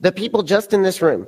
the 0.00 0.12
people 0.12 0.42
just 0.42 0.74
in 0.74 0.82
this 0.82 1.00
room 1.00 1.26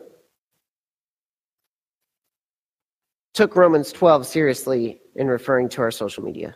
took 3.32 3.56
Romans 3.56 3.92
12 3.92 4.26
seriously 4.26 5.00
in 5.14 5.28
referring 5.28 5.70
to 5.70 5.80
our 5.80 5.90
social 5.90 6.22
media? 6.22 6.54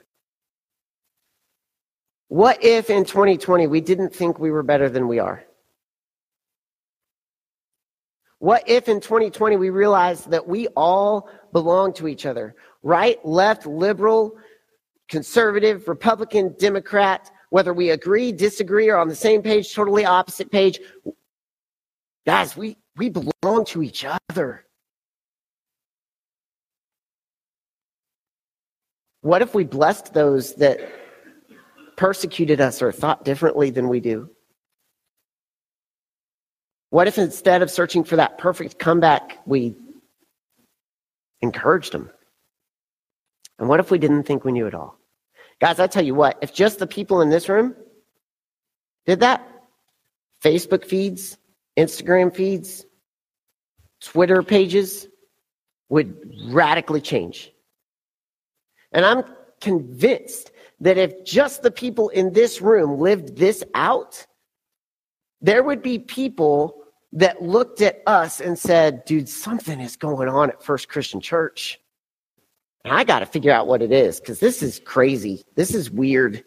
What 2.30 2.62
if 2.62 2.90
in 2.90 3.04
2020 3.04 3.66
we 3.66 3.80
didn't 3.80 4.14
think 4.14 4.38
we 4.38 4.52
were 4.52 4.62
better 4.62 4.88
than 4.88 5.08
we 5.08 5.18
are? 5.18 5.44
What 8.38 8.62
if 8.68 8.88
in 8.88 9.00
2020 9.00 9.56
we 9.56 9.70
realized 9.70 10.30
that 10.30 10.46
we 10.46 10.68
all 10.68 11.28
belong 11.52 11.92
to 11.94 12.06
each 12.06 12.26
other? 12.26 12.54
Right, 12.84 13.18
left, 13.26 13.66
liberal, 13.66 14.38
conservative, 15.08 15.88
Republican, 15.88 16.54
Democrat, 16.56 17.32
whether 17.48 17.74
we 17.74 17.90
agree, 17.90 18.30
disagree, 18.30 18.88
or 18.88 18.96
on 18.96 19.08
the 19.08 19.14
same 19.16 19.42
page, 19.42 19.74
totally 19.74 20.04
opposite 20.04 20.52
page. 20.52 20.78
Guys, 22.24 22.56
we, 22.56 22.76
we 22.96 23.08
belong 23.08 23.64
to 23.64 23.82
each 23.82 24.06
other. 24.30 24.66
What 29.22 29.42
if 29.42 29.52
we 29.52 29.64
blessed 29.64 30.14
those 30.14 30.54
that 30.54 30.99
persecuted 32.00 32.62
us 32.62 32.80
or 32.80 32.90
thought 32.90 33.26
differently 33.26 33.68
than 33.68 33.86
we 33.86 34.00
do? 34.00 34.30
What 36.88 37.06
if 37.06 37.18
instead 37.18 37.60
of 37.60 37.70
searching 37.70 38.04
for 38.04 38.16
that 38.16 38.38
perfect 38.38 38.78
comeback, 38.78 39.38
we 39.44 39.76
encouraged 41.42 41.92
them? 41.92 42.08
And 43.58 43.68
what 43.68 43.80
if 43.80 43.90
we 43.90 43.98
didn't 43.98 44.22
think 44.22 44.46
we 44.46 44.52
knew 44.52 44.66
it 44.66 44.74
all? 44.74 44.98
Guys, 45.60 45.78
I 45.78 45.88
tell 45.88 46.02
you 46.02 46.14
what, 46.14 46.38
if 46.40 46.54
just 46.54 46.78
the 46.78 46.86
people 46.86 47.20
in 47.20 47.28
this 47.28 47.50
room 47.50 47.76
did 49.04 49.20
that, 49.20 49.46
Facebook 50.42 50.86
feeds, 50.86 51.36
Instagram 51.78 52.34
feeds, 52.34 52.86
Twitter 54.00 54.42
pages 54.42 55.06
would 55.90 56.16
radically 56.46 57.02
change. 57.02 57.52
And 58.90 59.04
I'm 59.04 59.22
convinced 59.60 60.49
that 60.80 60.98
if 60.98 61.24
just 61.24 61.62
the 61.62 61.70
people 61.70 62.08
in 62.10 62.32
this 62.32 62.60
room 62.60 62.98
lived 62.98 63.36
this 63.36 63.62
out, 63.74 64.26
there 65.40 65.62
would 65.62 65.82
be 65.82 65.98
people 65.98 66.76
that 67.12 67.42
looked 67.42 67.80
at 67.80 68.02
us 68.06 68.40
and 68.40 68.58
said, 68.58 69.04
dude, 69.04 69.28
something 69.28 69.80
is 69.80 69.96
going 69.96 70.28
on 70.28 70.50
at 70.50 70.62
First 70.62 70.88
Christian 70.88 71.20
Church. 71.20 71.78
And 72.84 72.94
I 72.94 73.04
got 73.04 73.18
to 73.18 73.26
figure 73.26 73.52
out 73.52 73.66
what 73.66 73.82
it 73.82 73.92
is 73.92 74.20
because 74.20 74.40
this 74.40 74.62
is 74.62 74.80
crazy. 74.80 75.44
This 75.54 75.74
is 75.74 75.90
weird. 75.90 76.44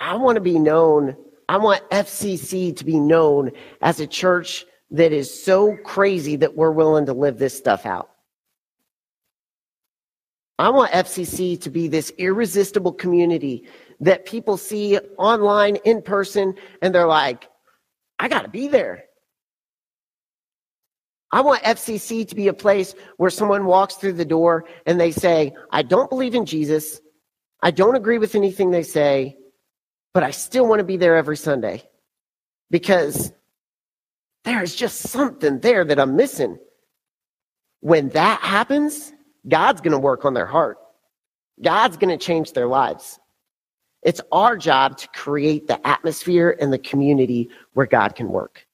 I 0.00 0.16
want 0.16 0.36
to 0.36 0.40
be 0.40 0.58
known, 0.58 1.16
I 1.48 1.56
want 1.56 1.88
FCC 1.90 2.76
to 2.76 2.84
be 2.84 3.00
known 3.00 3.52
as 3.80 4.00
a 4.00 4.06
church 4.06 4.66
that 4.90 5.12
is 5.12 5.42
so 5.42 5.76
crazy 5.84 6.36
that 6.36 6.56
we're 6.56 6.70
willing 6.70 7.06
to 7.06 7.12
live 7.12 7.38
this 7.38 7.56
stuff 7.56 7.86
out. 7.86 8.10
I 10.58 10.70
want 10.70 10.92
FCC 10.92 11.60
to 11.62 11.70
be 11.70 11.86
this 11.86 12.12
irresistible 12.18 12.92
community 12.92 13.68
that 14.00 14.26
people 14.26 14.56
see 14.56 14.98
online, 15.16 15.76
in 15.84 16.02
person, 16.02 16.54
and 16.82 16.94
they're 16.94 17.06
like, 17.06 17.48
I 18.18 18.28
got 18.28 18.42
to 18.42 18.48
be 18.48 18.66
there. 18.66 19.04
I 21.30 21.42
want 21.42 21.62
FCC 21.62 22.26
to 22.28 22.34
be 22.34 22.48
a 22.48 22.54
place 22.54 22.94
where 23.18 23.30
someone 23.30 23.66
walks 23.66 23.96
through 23.96 24.14
the 24.14 24.24
door 24.24 24.64
and 24.86 24.98
they 24.98 25.10
say, 25.10 25.54
I 25.70 25.82
don't 25.82 26.08
believe 26.08 26.34
in 26.34 26.46
Jesus. 26.46 27.00
I 27.62 27.70
don't 27.70 27.96
agree 27.96 28.18
with 28.18 28.34
anything 28.34 28.70
they 28.70 28.82
say, 28.82 29.36
but 30.14 30.22
I 30.22 30.30
still 30.30 30.66
want 30.66 30.80
to 30.80 30.84
be 30.84 30.96
there 30.96 31.16
every 31.16 31.36
Sunday 31.36 31.82
because 32.70 33.32
there's 34.44 34.74
just 34.74 35.00
something 35.02 35.60
there 35.60 35.84
that 35.84 36.00
I'm 36.00 36.16
missing. 36.16 36.58
When 37.80 38.08
that 38.10 38.40
happens, 38.40 39.12
God's 39.46 39.80
going 39.80 39.92
to 39.92 39.98
work 39.98 40.24
on 40.24 40.34
their 40.34 40.46
heart. 40.46 40.78
God's 41.62 41.96
going 41.96 42.16
to 42.16 42.24
change 42.24 42.52
their 42.52 42.66
lives. 42.66 43.18
It's 44.02 44.20
our 44.30 44.56
job 44.56 44.96
to 44.98 45.08
create 45.08 45.66
the 45.66 45.84
atmosphere 45.86 46.56
and 46.60 46.72
the 46.72 46.78
community 46.78 47.50
where 47.74 47.86
God 47.86 48.14
can 48.14 48.28
work. 48.28 48.66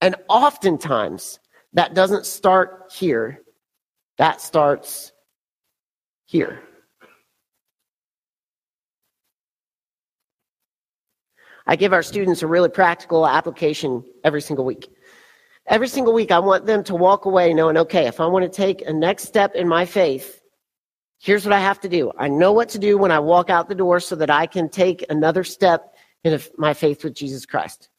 And 0.00 0.14
oftentimes, 0.28 1.40
that 1.72 1.94
doesn't 1.94 2.26
start 2.26 2.92
here, 2.94 3.42
that 4.16 4.40
starts 4.40 5.12
here. 6.26 6.62
I 11.66 11.76
give 11.76 11.92
our 11.92 12.02
students 12.02 12.42
a 12.42 12.46
really 12.46 12.70
practical 12.70 13.26
application 13.26 14.02
every 14.24 14.40
single 14.40 14.64
week. 14.64 14.90
Every 15.68 15.88
single 15.88 16.14
week, 16.14 16.30
I 16.30 16.38
want 16.38 16.64
them 16.64 16.82
to 16.84 16.94
walk 16.94 17.26
away 17.26 17.52
knowing, 17.52 17.76
okay, 17.76 18.06
if 18.06 18.20
I 18.20 18.26
want 18.26 18.42
to 18.42 18.48
take 18.48 18.80
a 18.86 18.92
next 18.92 19.24
step 19.24 19.54
in 19.54 19.68
my 19.68 19.84
faith, 19.84 20.40
here's 21.18 21.44
what 21.44 21.52
I 21.52 21.60
have 21.60 21.78
to 21.80 21.90
do. 21.90 22.10
I 22.18 22.28
know 22.28 22.54
what 22.54 22.70
to 22.70 22.78
do 22.78 22.96
when 22.96 23.12
I 23.12 23.18
walk 23.18 23.50
out 23.50 23.68
the 23.68 23.74
door 23.74 24.00
so 24.00 24.16
that 24.16 24.30
I 24.30 24.46
can 24.46 24.70
take 24.70 25.04
another 25.10 25.44
step 25.44 25.94
in 26.24 26.40
my 26.56 26.72
faith 26.72 27.04
with 27.04 27.14
Jesus 27.14 27.44
Christ. 27.44 27.90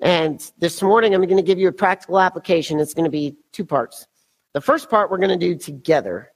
And 0.00 0.40
this 0.58 0.82
morning, 0.82 1.14
I'm 1.14 1.22
going 1.22 1.36
to 1.36 1.44
give 1.44 1.60
you 1.60 1.68
a 1.68 1.72
practical 1.72 2.18
application. 2.18 2.80
It's 2.80 2.92
going 2.92 3.04
to 3.04 3.10
be 3.10 3.36
two 3.52 3.64
parts. 3.64 4.08
The 4.52 4.60
first 4.60 4.90
part 4.90 5.08
we're 5.08 5.18
going 5.18 5.38
to 5.38 5.46
do 5.46 5.56
together 5.56 6.32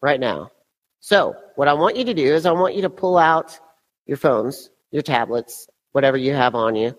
right 0.00 0.18
now. 0.18 0.52
So, 1.00 1.36
what 1.56 1.68
I 1.68 1.74
want 1.74 1.96
you 1.96 2.04
to 2.06 2.14
do 2.14 2.34
is 2.34 2.46
I 2.46 2.52
want 2.52 2.74
you 2.74 2.82
to 2.82 2.90
pull 2.90 3.18
out 3.18 3.60
your 4.06 4.16
phones, 4.16 4.70
your 4.90 5.02
tablets, 5.02 5.68
whatever 5.92 6.16
you 6.16 6.32
have 6.32 6.54
on 6.54 6.76
you. 6.76 6.96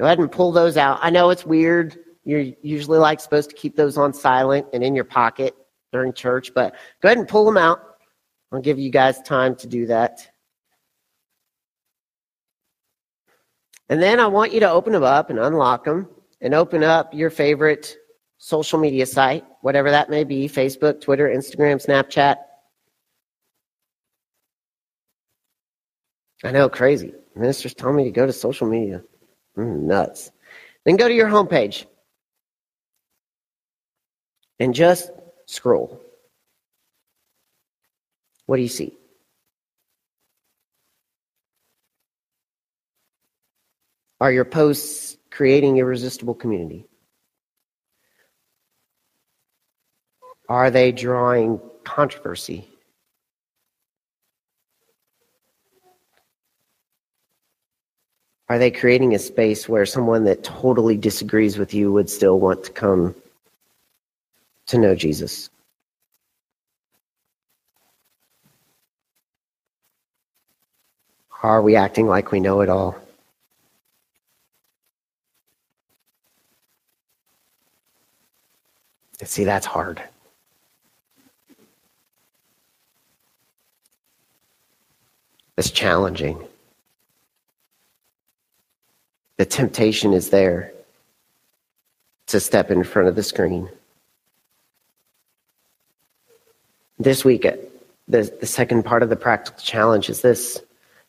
Go 0.00 0.06
ahead 0.06 0.18
and 0.18 0.32
pull 0.32 0.50
those 0.50 0.78
out. 0.78 0.98
I 1.02 1.10
know 1.10 1.28
it's 1.28 1.44
weird. 1.44 1.98
You're 2.24 2.54
usually 2.62 2.98
like 2.98 3.20
supposed 3.20 3.50
to 3.50 3.56
keep 3.56 3.76
those 3.76 3.98
on 3.98 4.14
silent 4.14 4.66
and 4.72 4.82
in 4.82 4.94
your 4.94 5.04
pocket 5.04 5.54
during 5.92 6.14
church, 6.14 6.54
but 6.54 6.74
go 7.02 7.08
ahead 7.08 7.18
and 7.18 7.28
pull 7.28 7.44
them 7.44 7.58
out. 7.58 7.82
I'll 8.50 8.62
give 8.62 8.78
you 8.78 8.88
guys 8.88 9.20
time 9.20 9.54
to 9.56 9.66
do 9.66 9.84
that. 9.88 10.26
And 13.90 14.00
then 14.00 14.20
I 14.20 14.26
want 14.26 14.54
you 14.54 14.60
to 14.60 14.70
open 14.70 14.94
them 14.94 15.02
up 15.02 15.28
and 15.28 15.38
unlock 15.38 15.84
them 15.84 16.08
and 16.40 16.54
open 16.54 16.82
up 16.82 17.12
your 17.12 17.28
favorite 17.28 17.94
social 18.38 18.78
media 18.78 19.04
site, 19.04 19.44
whatever 19.60 19.90
that 19.90 20.08
may 20.08 20.24
be 20.24 20.48
Facebook, 20.48 21.02
Twitter, 21.02 21.28
Instagram, 21.28 21.76
Snapchat. 21.84 22.36
I 26.42 26.52
know, 26.52 26.70
crazy. 26.70 27.12
Ministers 27.36 27.74
tell 27.74 27.92
me 27.92 28.04
to 28.04 28.10
go 28.10 28.24
to 28.24 28.32
social 28.32 28.66
media. 28.66 29.02
Mm, 29.60 29.82
nuts. 29.82 30.30
Then 30.86 30.96
go 30.96 31.06
to 31.06 31.14
your 31.14 31.28
homepage 31.28 31.84
and 34.58 34.74
just 34.74 35.10
scroll. 35.46 36.00
What 38.46 38.56
do 38.56 38.62
you 38.62 38.68
see? 38.68 38.96
Are 44.20 44.32
your 44.32 44.46
posts 44.46 45.16
creating 45.30 45.76
irresistible 45.76 46.34
community? 46.34 46.86
Are 50.48 50.70
they 50.70 50.90
drawing 50.90 51.60
controversy? 51.84 52.68
Are 58.50 58.58
they 58.58 58.72
creating 58.72 59.14
a 59.14 59.18
space 59.20 59.68
where 59.68 59.86
someone 59.86 60.24
that 60.24 60.42
totally 60.42 60.96
disagrees 60.96 61.56
with 61.56 61.72
you 61.72 61.92
would 61.92 62.10
still 62.10 62.40
want 62.40 62.64
to 62.64 62.72
come 62.72 63.14
to 64.66 64.76
know 64.76 64.96
Jesus? 64.96 65.48
Are 71.44 71.62
we 71.62 71.76
acting 71.76 72.08
like 72.08 72.32
we 72.32 72.40
know 72.40 72.60
it 72.60 72.68
all? 72.68 72.96
See, 79.22 79.44
that's 79.44 79.66
hard. 79.66 80.02
It's 85.56 85.70
challenging. 85.70 86.49
The 89.40 89.46
temptation 89.46 90.12
is 90.12 90.28
there 90.28 90.70
to 92.26 92.38
step 92.38 92.70
in 92.70 92.84
front 92.84 93.08
of 93.08 93.16
the 93.16 93.22
screen. 93.22 93.70
This 96.98 97.24
week, 97.24 97.46
uh, 97.46 97.52
the, 98.06 98.30
the 98.38 98.44
second 98.44 98.84
part 98.84 99.02
of 99.02 99.08
the 99.08 99.16
practical 99.16 99.58
challenge 99.62 100.10
is 100.10 100.20
this 100.20 100.60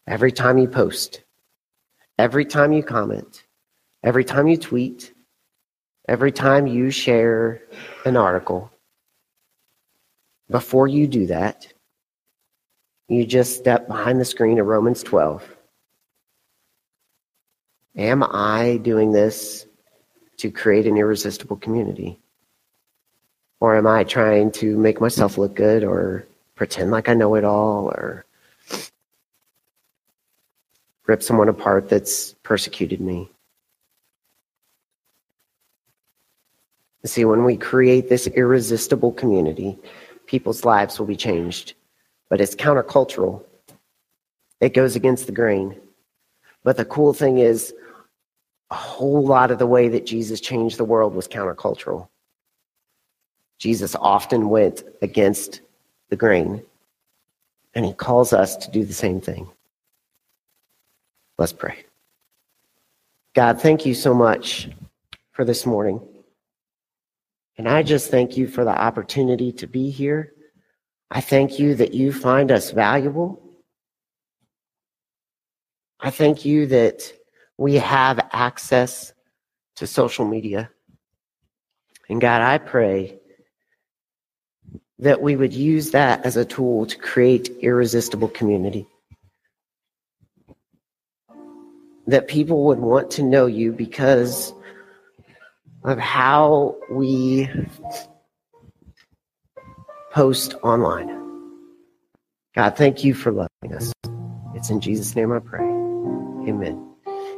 every 0.08 0.32
time 0.32 0.58
you 0.58 0.70
post, 0.70 1.24
every 2.18 2.46
time 2.46 2.72
you 2.72 2.82
comment, 2.84 3.44
every 4.02 4.24
time 4.24 4.48
you 4.48 4.56
tweet, 4.56 5.12
every 6.08 6.32
time 6.32 6.68
you 6.68 6.90
share 6.90 7.62
an 8.06 8.16
article, 8.16 8.72
before 10.50 10.88
you 10.88 11.06
do 11.06 11.26
that, 11.26 11.68
you 13.10 13.26
just 13.26 13.58
step 13.58 13.90
behind 13.90 14.22
the 14.22 14.32
screen 14.34 14.58
of 14.58 14.68
Romans 14.68 15.04
12. 15.04 15.58
Am 17.98 18.24
I 18.24 18.80
doing 18.82 19.12
this 19.12 19.66
to 20.38 20.50
create 20.50 20.88
an 20.88 20.98
irresistible 20.98 21.58
community? 21.58 22.20
Or 23.60 23.76
am 23.76 23.86
I 23.86 24.04
trying 24.04 24.52
to 24.54 24.78
make 24.78 25.02
myself 25.02 25.38
look 25.38 25.56
good 25.56 25.84
or 25.84 26.26
pretend 26.56 26.92
like 26.92 27.10
I 27.10 27.14
know 27.14 27.36
it 27.36 27.44
all 27.44 27.90
or 27.90 28.26
rip 31.06 31.22
someone 31.22 31.50
apart 31.50 31.90
that's 31.90 32.34
persecuted 32.44 33.02
me? 33.02 33.30
See, 37.04 37.26
when 37.26 37.44
we 37.44 37.58
create 37.58 38.10
this 38.10 38.28
irresistible 38.28 39.12
community, 39.12 39.78
people's 40.28 40.64
lives 40.64 41.00
will 41.00 41.08
be 41.08 41.16
changed. 41.16 41.74
But 42.30 42.40
it's 42.40 42.56
countercultural, 42.56 43.44
it 44.62 44.74
goes 44.74 44.96
against 44.96 45.26
the 45.26 45.32
grain. 45.34 45.76
But 46.64 46.78
the 46.78 46.86
cool 46.86 47.14
thing 47.14 47.40
is, 47.40 47.74
a 48.72 48.76
whole 48.76 49.26
lot 49.26 49.52
of 49.52 49.60
the 49.60 49.68
way 49.68 49.90
that 49.90 50.06
Jesus 50.06 50.40
changed 50.40 50.78
the 50.78 50.86
world 50.86 51.14
was 51.14 51.28
countercultural. 51.28 52.08
Jesus 53.60 53.96
often 53.96 54.50
went 54.50 54.84
against 55.02 55.62
the 56.10 56.16
grain, 56.16 56.64
and 57.76 57.86
he 57.86 57.94
calls 57.94 58.34
us 58.34 58.56
to 58.58 58.72
do 58.72 58.86
the 58.86 58.94
same 58.94 59.20
thing. 59.20 59.52
Let's 61.38 61.54
pray. 61.54 61.86
God, 63.36 63.62
thank 63.62 63.86
you 63.86 63.94
so 63.94 64.14
much 64.14 64.70
for 65.32 65.46
this 65.46 65.66
morning. 65.66 66.02
And 67.58 67.68
I 67.68 67.84
just 67.84 68.10
thank 68.10 68.38
you 68.38 68.48
for 68.48 68.64
the 68.64 68.72
opportunity 68.72 69.52
to 69.54 69.68
be 69.68 69.90
here. 69.90 70.34
I 71.10 71.20
thank 71.22 71.60
you 71.60 71.76
that 71.76 71.94
you 71.94 72.14
find 72.14 72.52
us 72.52 72.72
valuable. 72.72 73.42
I 76.00 76.10
thank 76.10 76.46
you 76.46 76.68
that 76.68 77.14
we 77.58 77.76
have 77.76 78.20
access 78.32 79.14
to 79.76 79.88
social 79.88 80.26
media. 80.26 80.70
And 82.10 82.20
God, 82.20 82.42
I 82.42 82.58
pray 82.58 83.20
that 85.00 85.22
we 85.22 85.36
would 85.36 85.54
use 85.54 85.92
that 85.92 86.26
as 86.26 86.38
a 86.38 86.46
tool 86.46 86.86
to 86.86 86.98
create 86.98 87.50
irresistible 87.62 88.28
community. 88.28 88.86
That 92.08 92.28
people 92.28 92.66
would 92.66 92.80
want 92.80 93.12
to 93.12 93.24
know 93.24 93.46
you 93.46 93.72
because 93.72 94.54
of 95.84 95.98
how 95.98 96.76
we 96.92 97.50
post 100.12 100.56
online. 100.62 101.10
God, 102.56 102.76
thank 102.76 103.04
you 103.04 103.14
for 103.14 103.32
loving 103.32 103.76
us. 103.76 103.92
It's 104.54 104.70
in 104.70 104.82
Jesus' 104.82 105.16
name 105.16 105.32
I 105.32 105.40
pray. 105.40 105.64
Amen. 105.64 106.91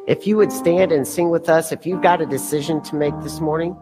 If 0.06 0.28
you 0.28 0.36
would 0.36 0.52
stand 0.52 0.92
and 0.92 1.08
sing 1.08 1.30
with 1.30 1.48
us, 1.48 1.72
if 1.72 1.86
you've 1.86 2.02
got 2.02 2.20
a 2.20 2.26
decision 2.26 2.82
to 2.84 2.96
make 2.98 3.14
this 3.22 3.40
morning, 3.40 3.78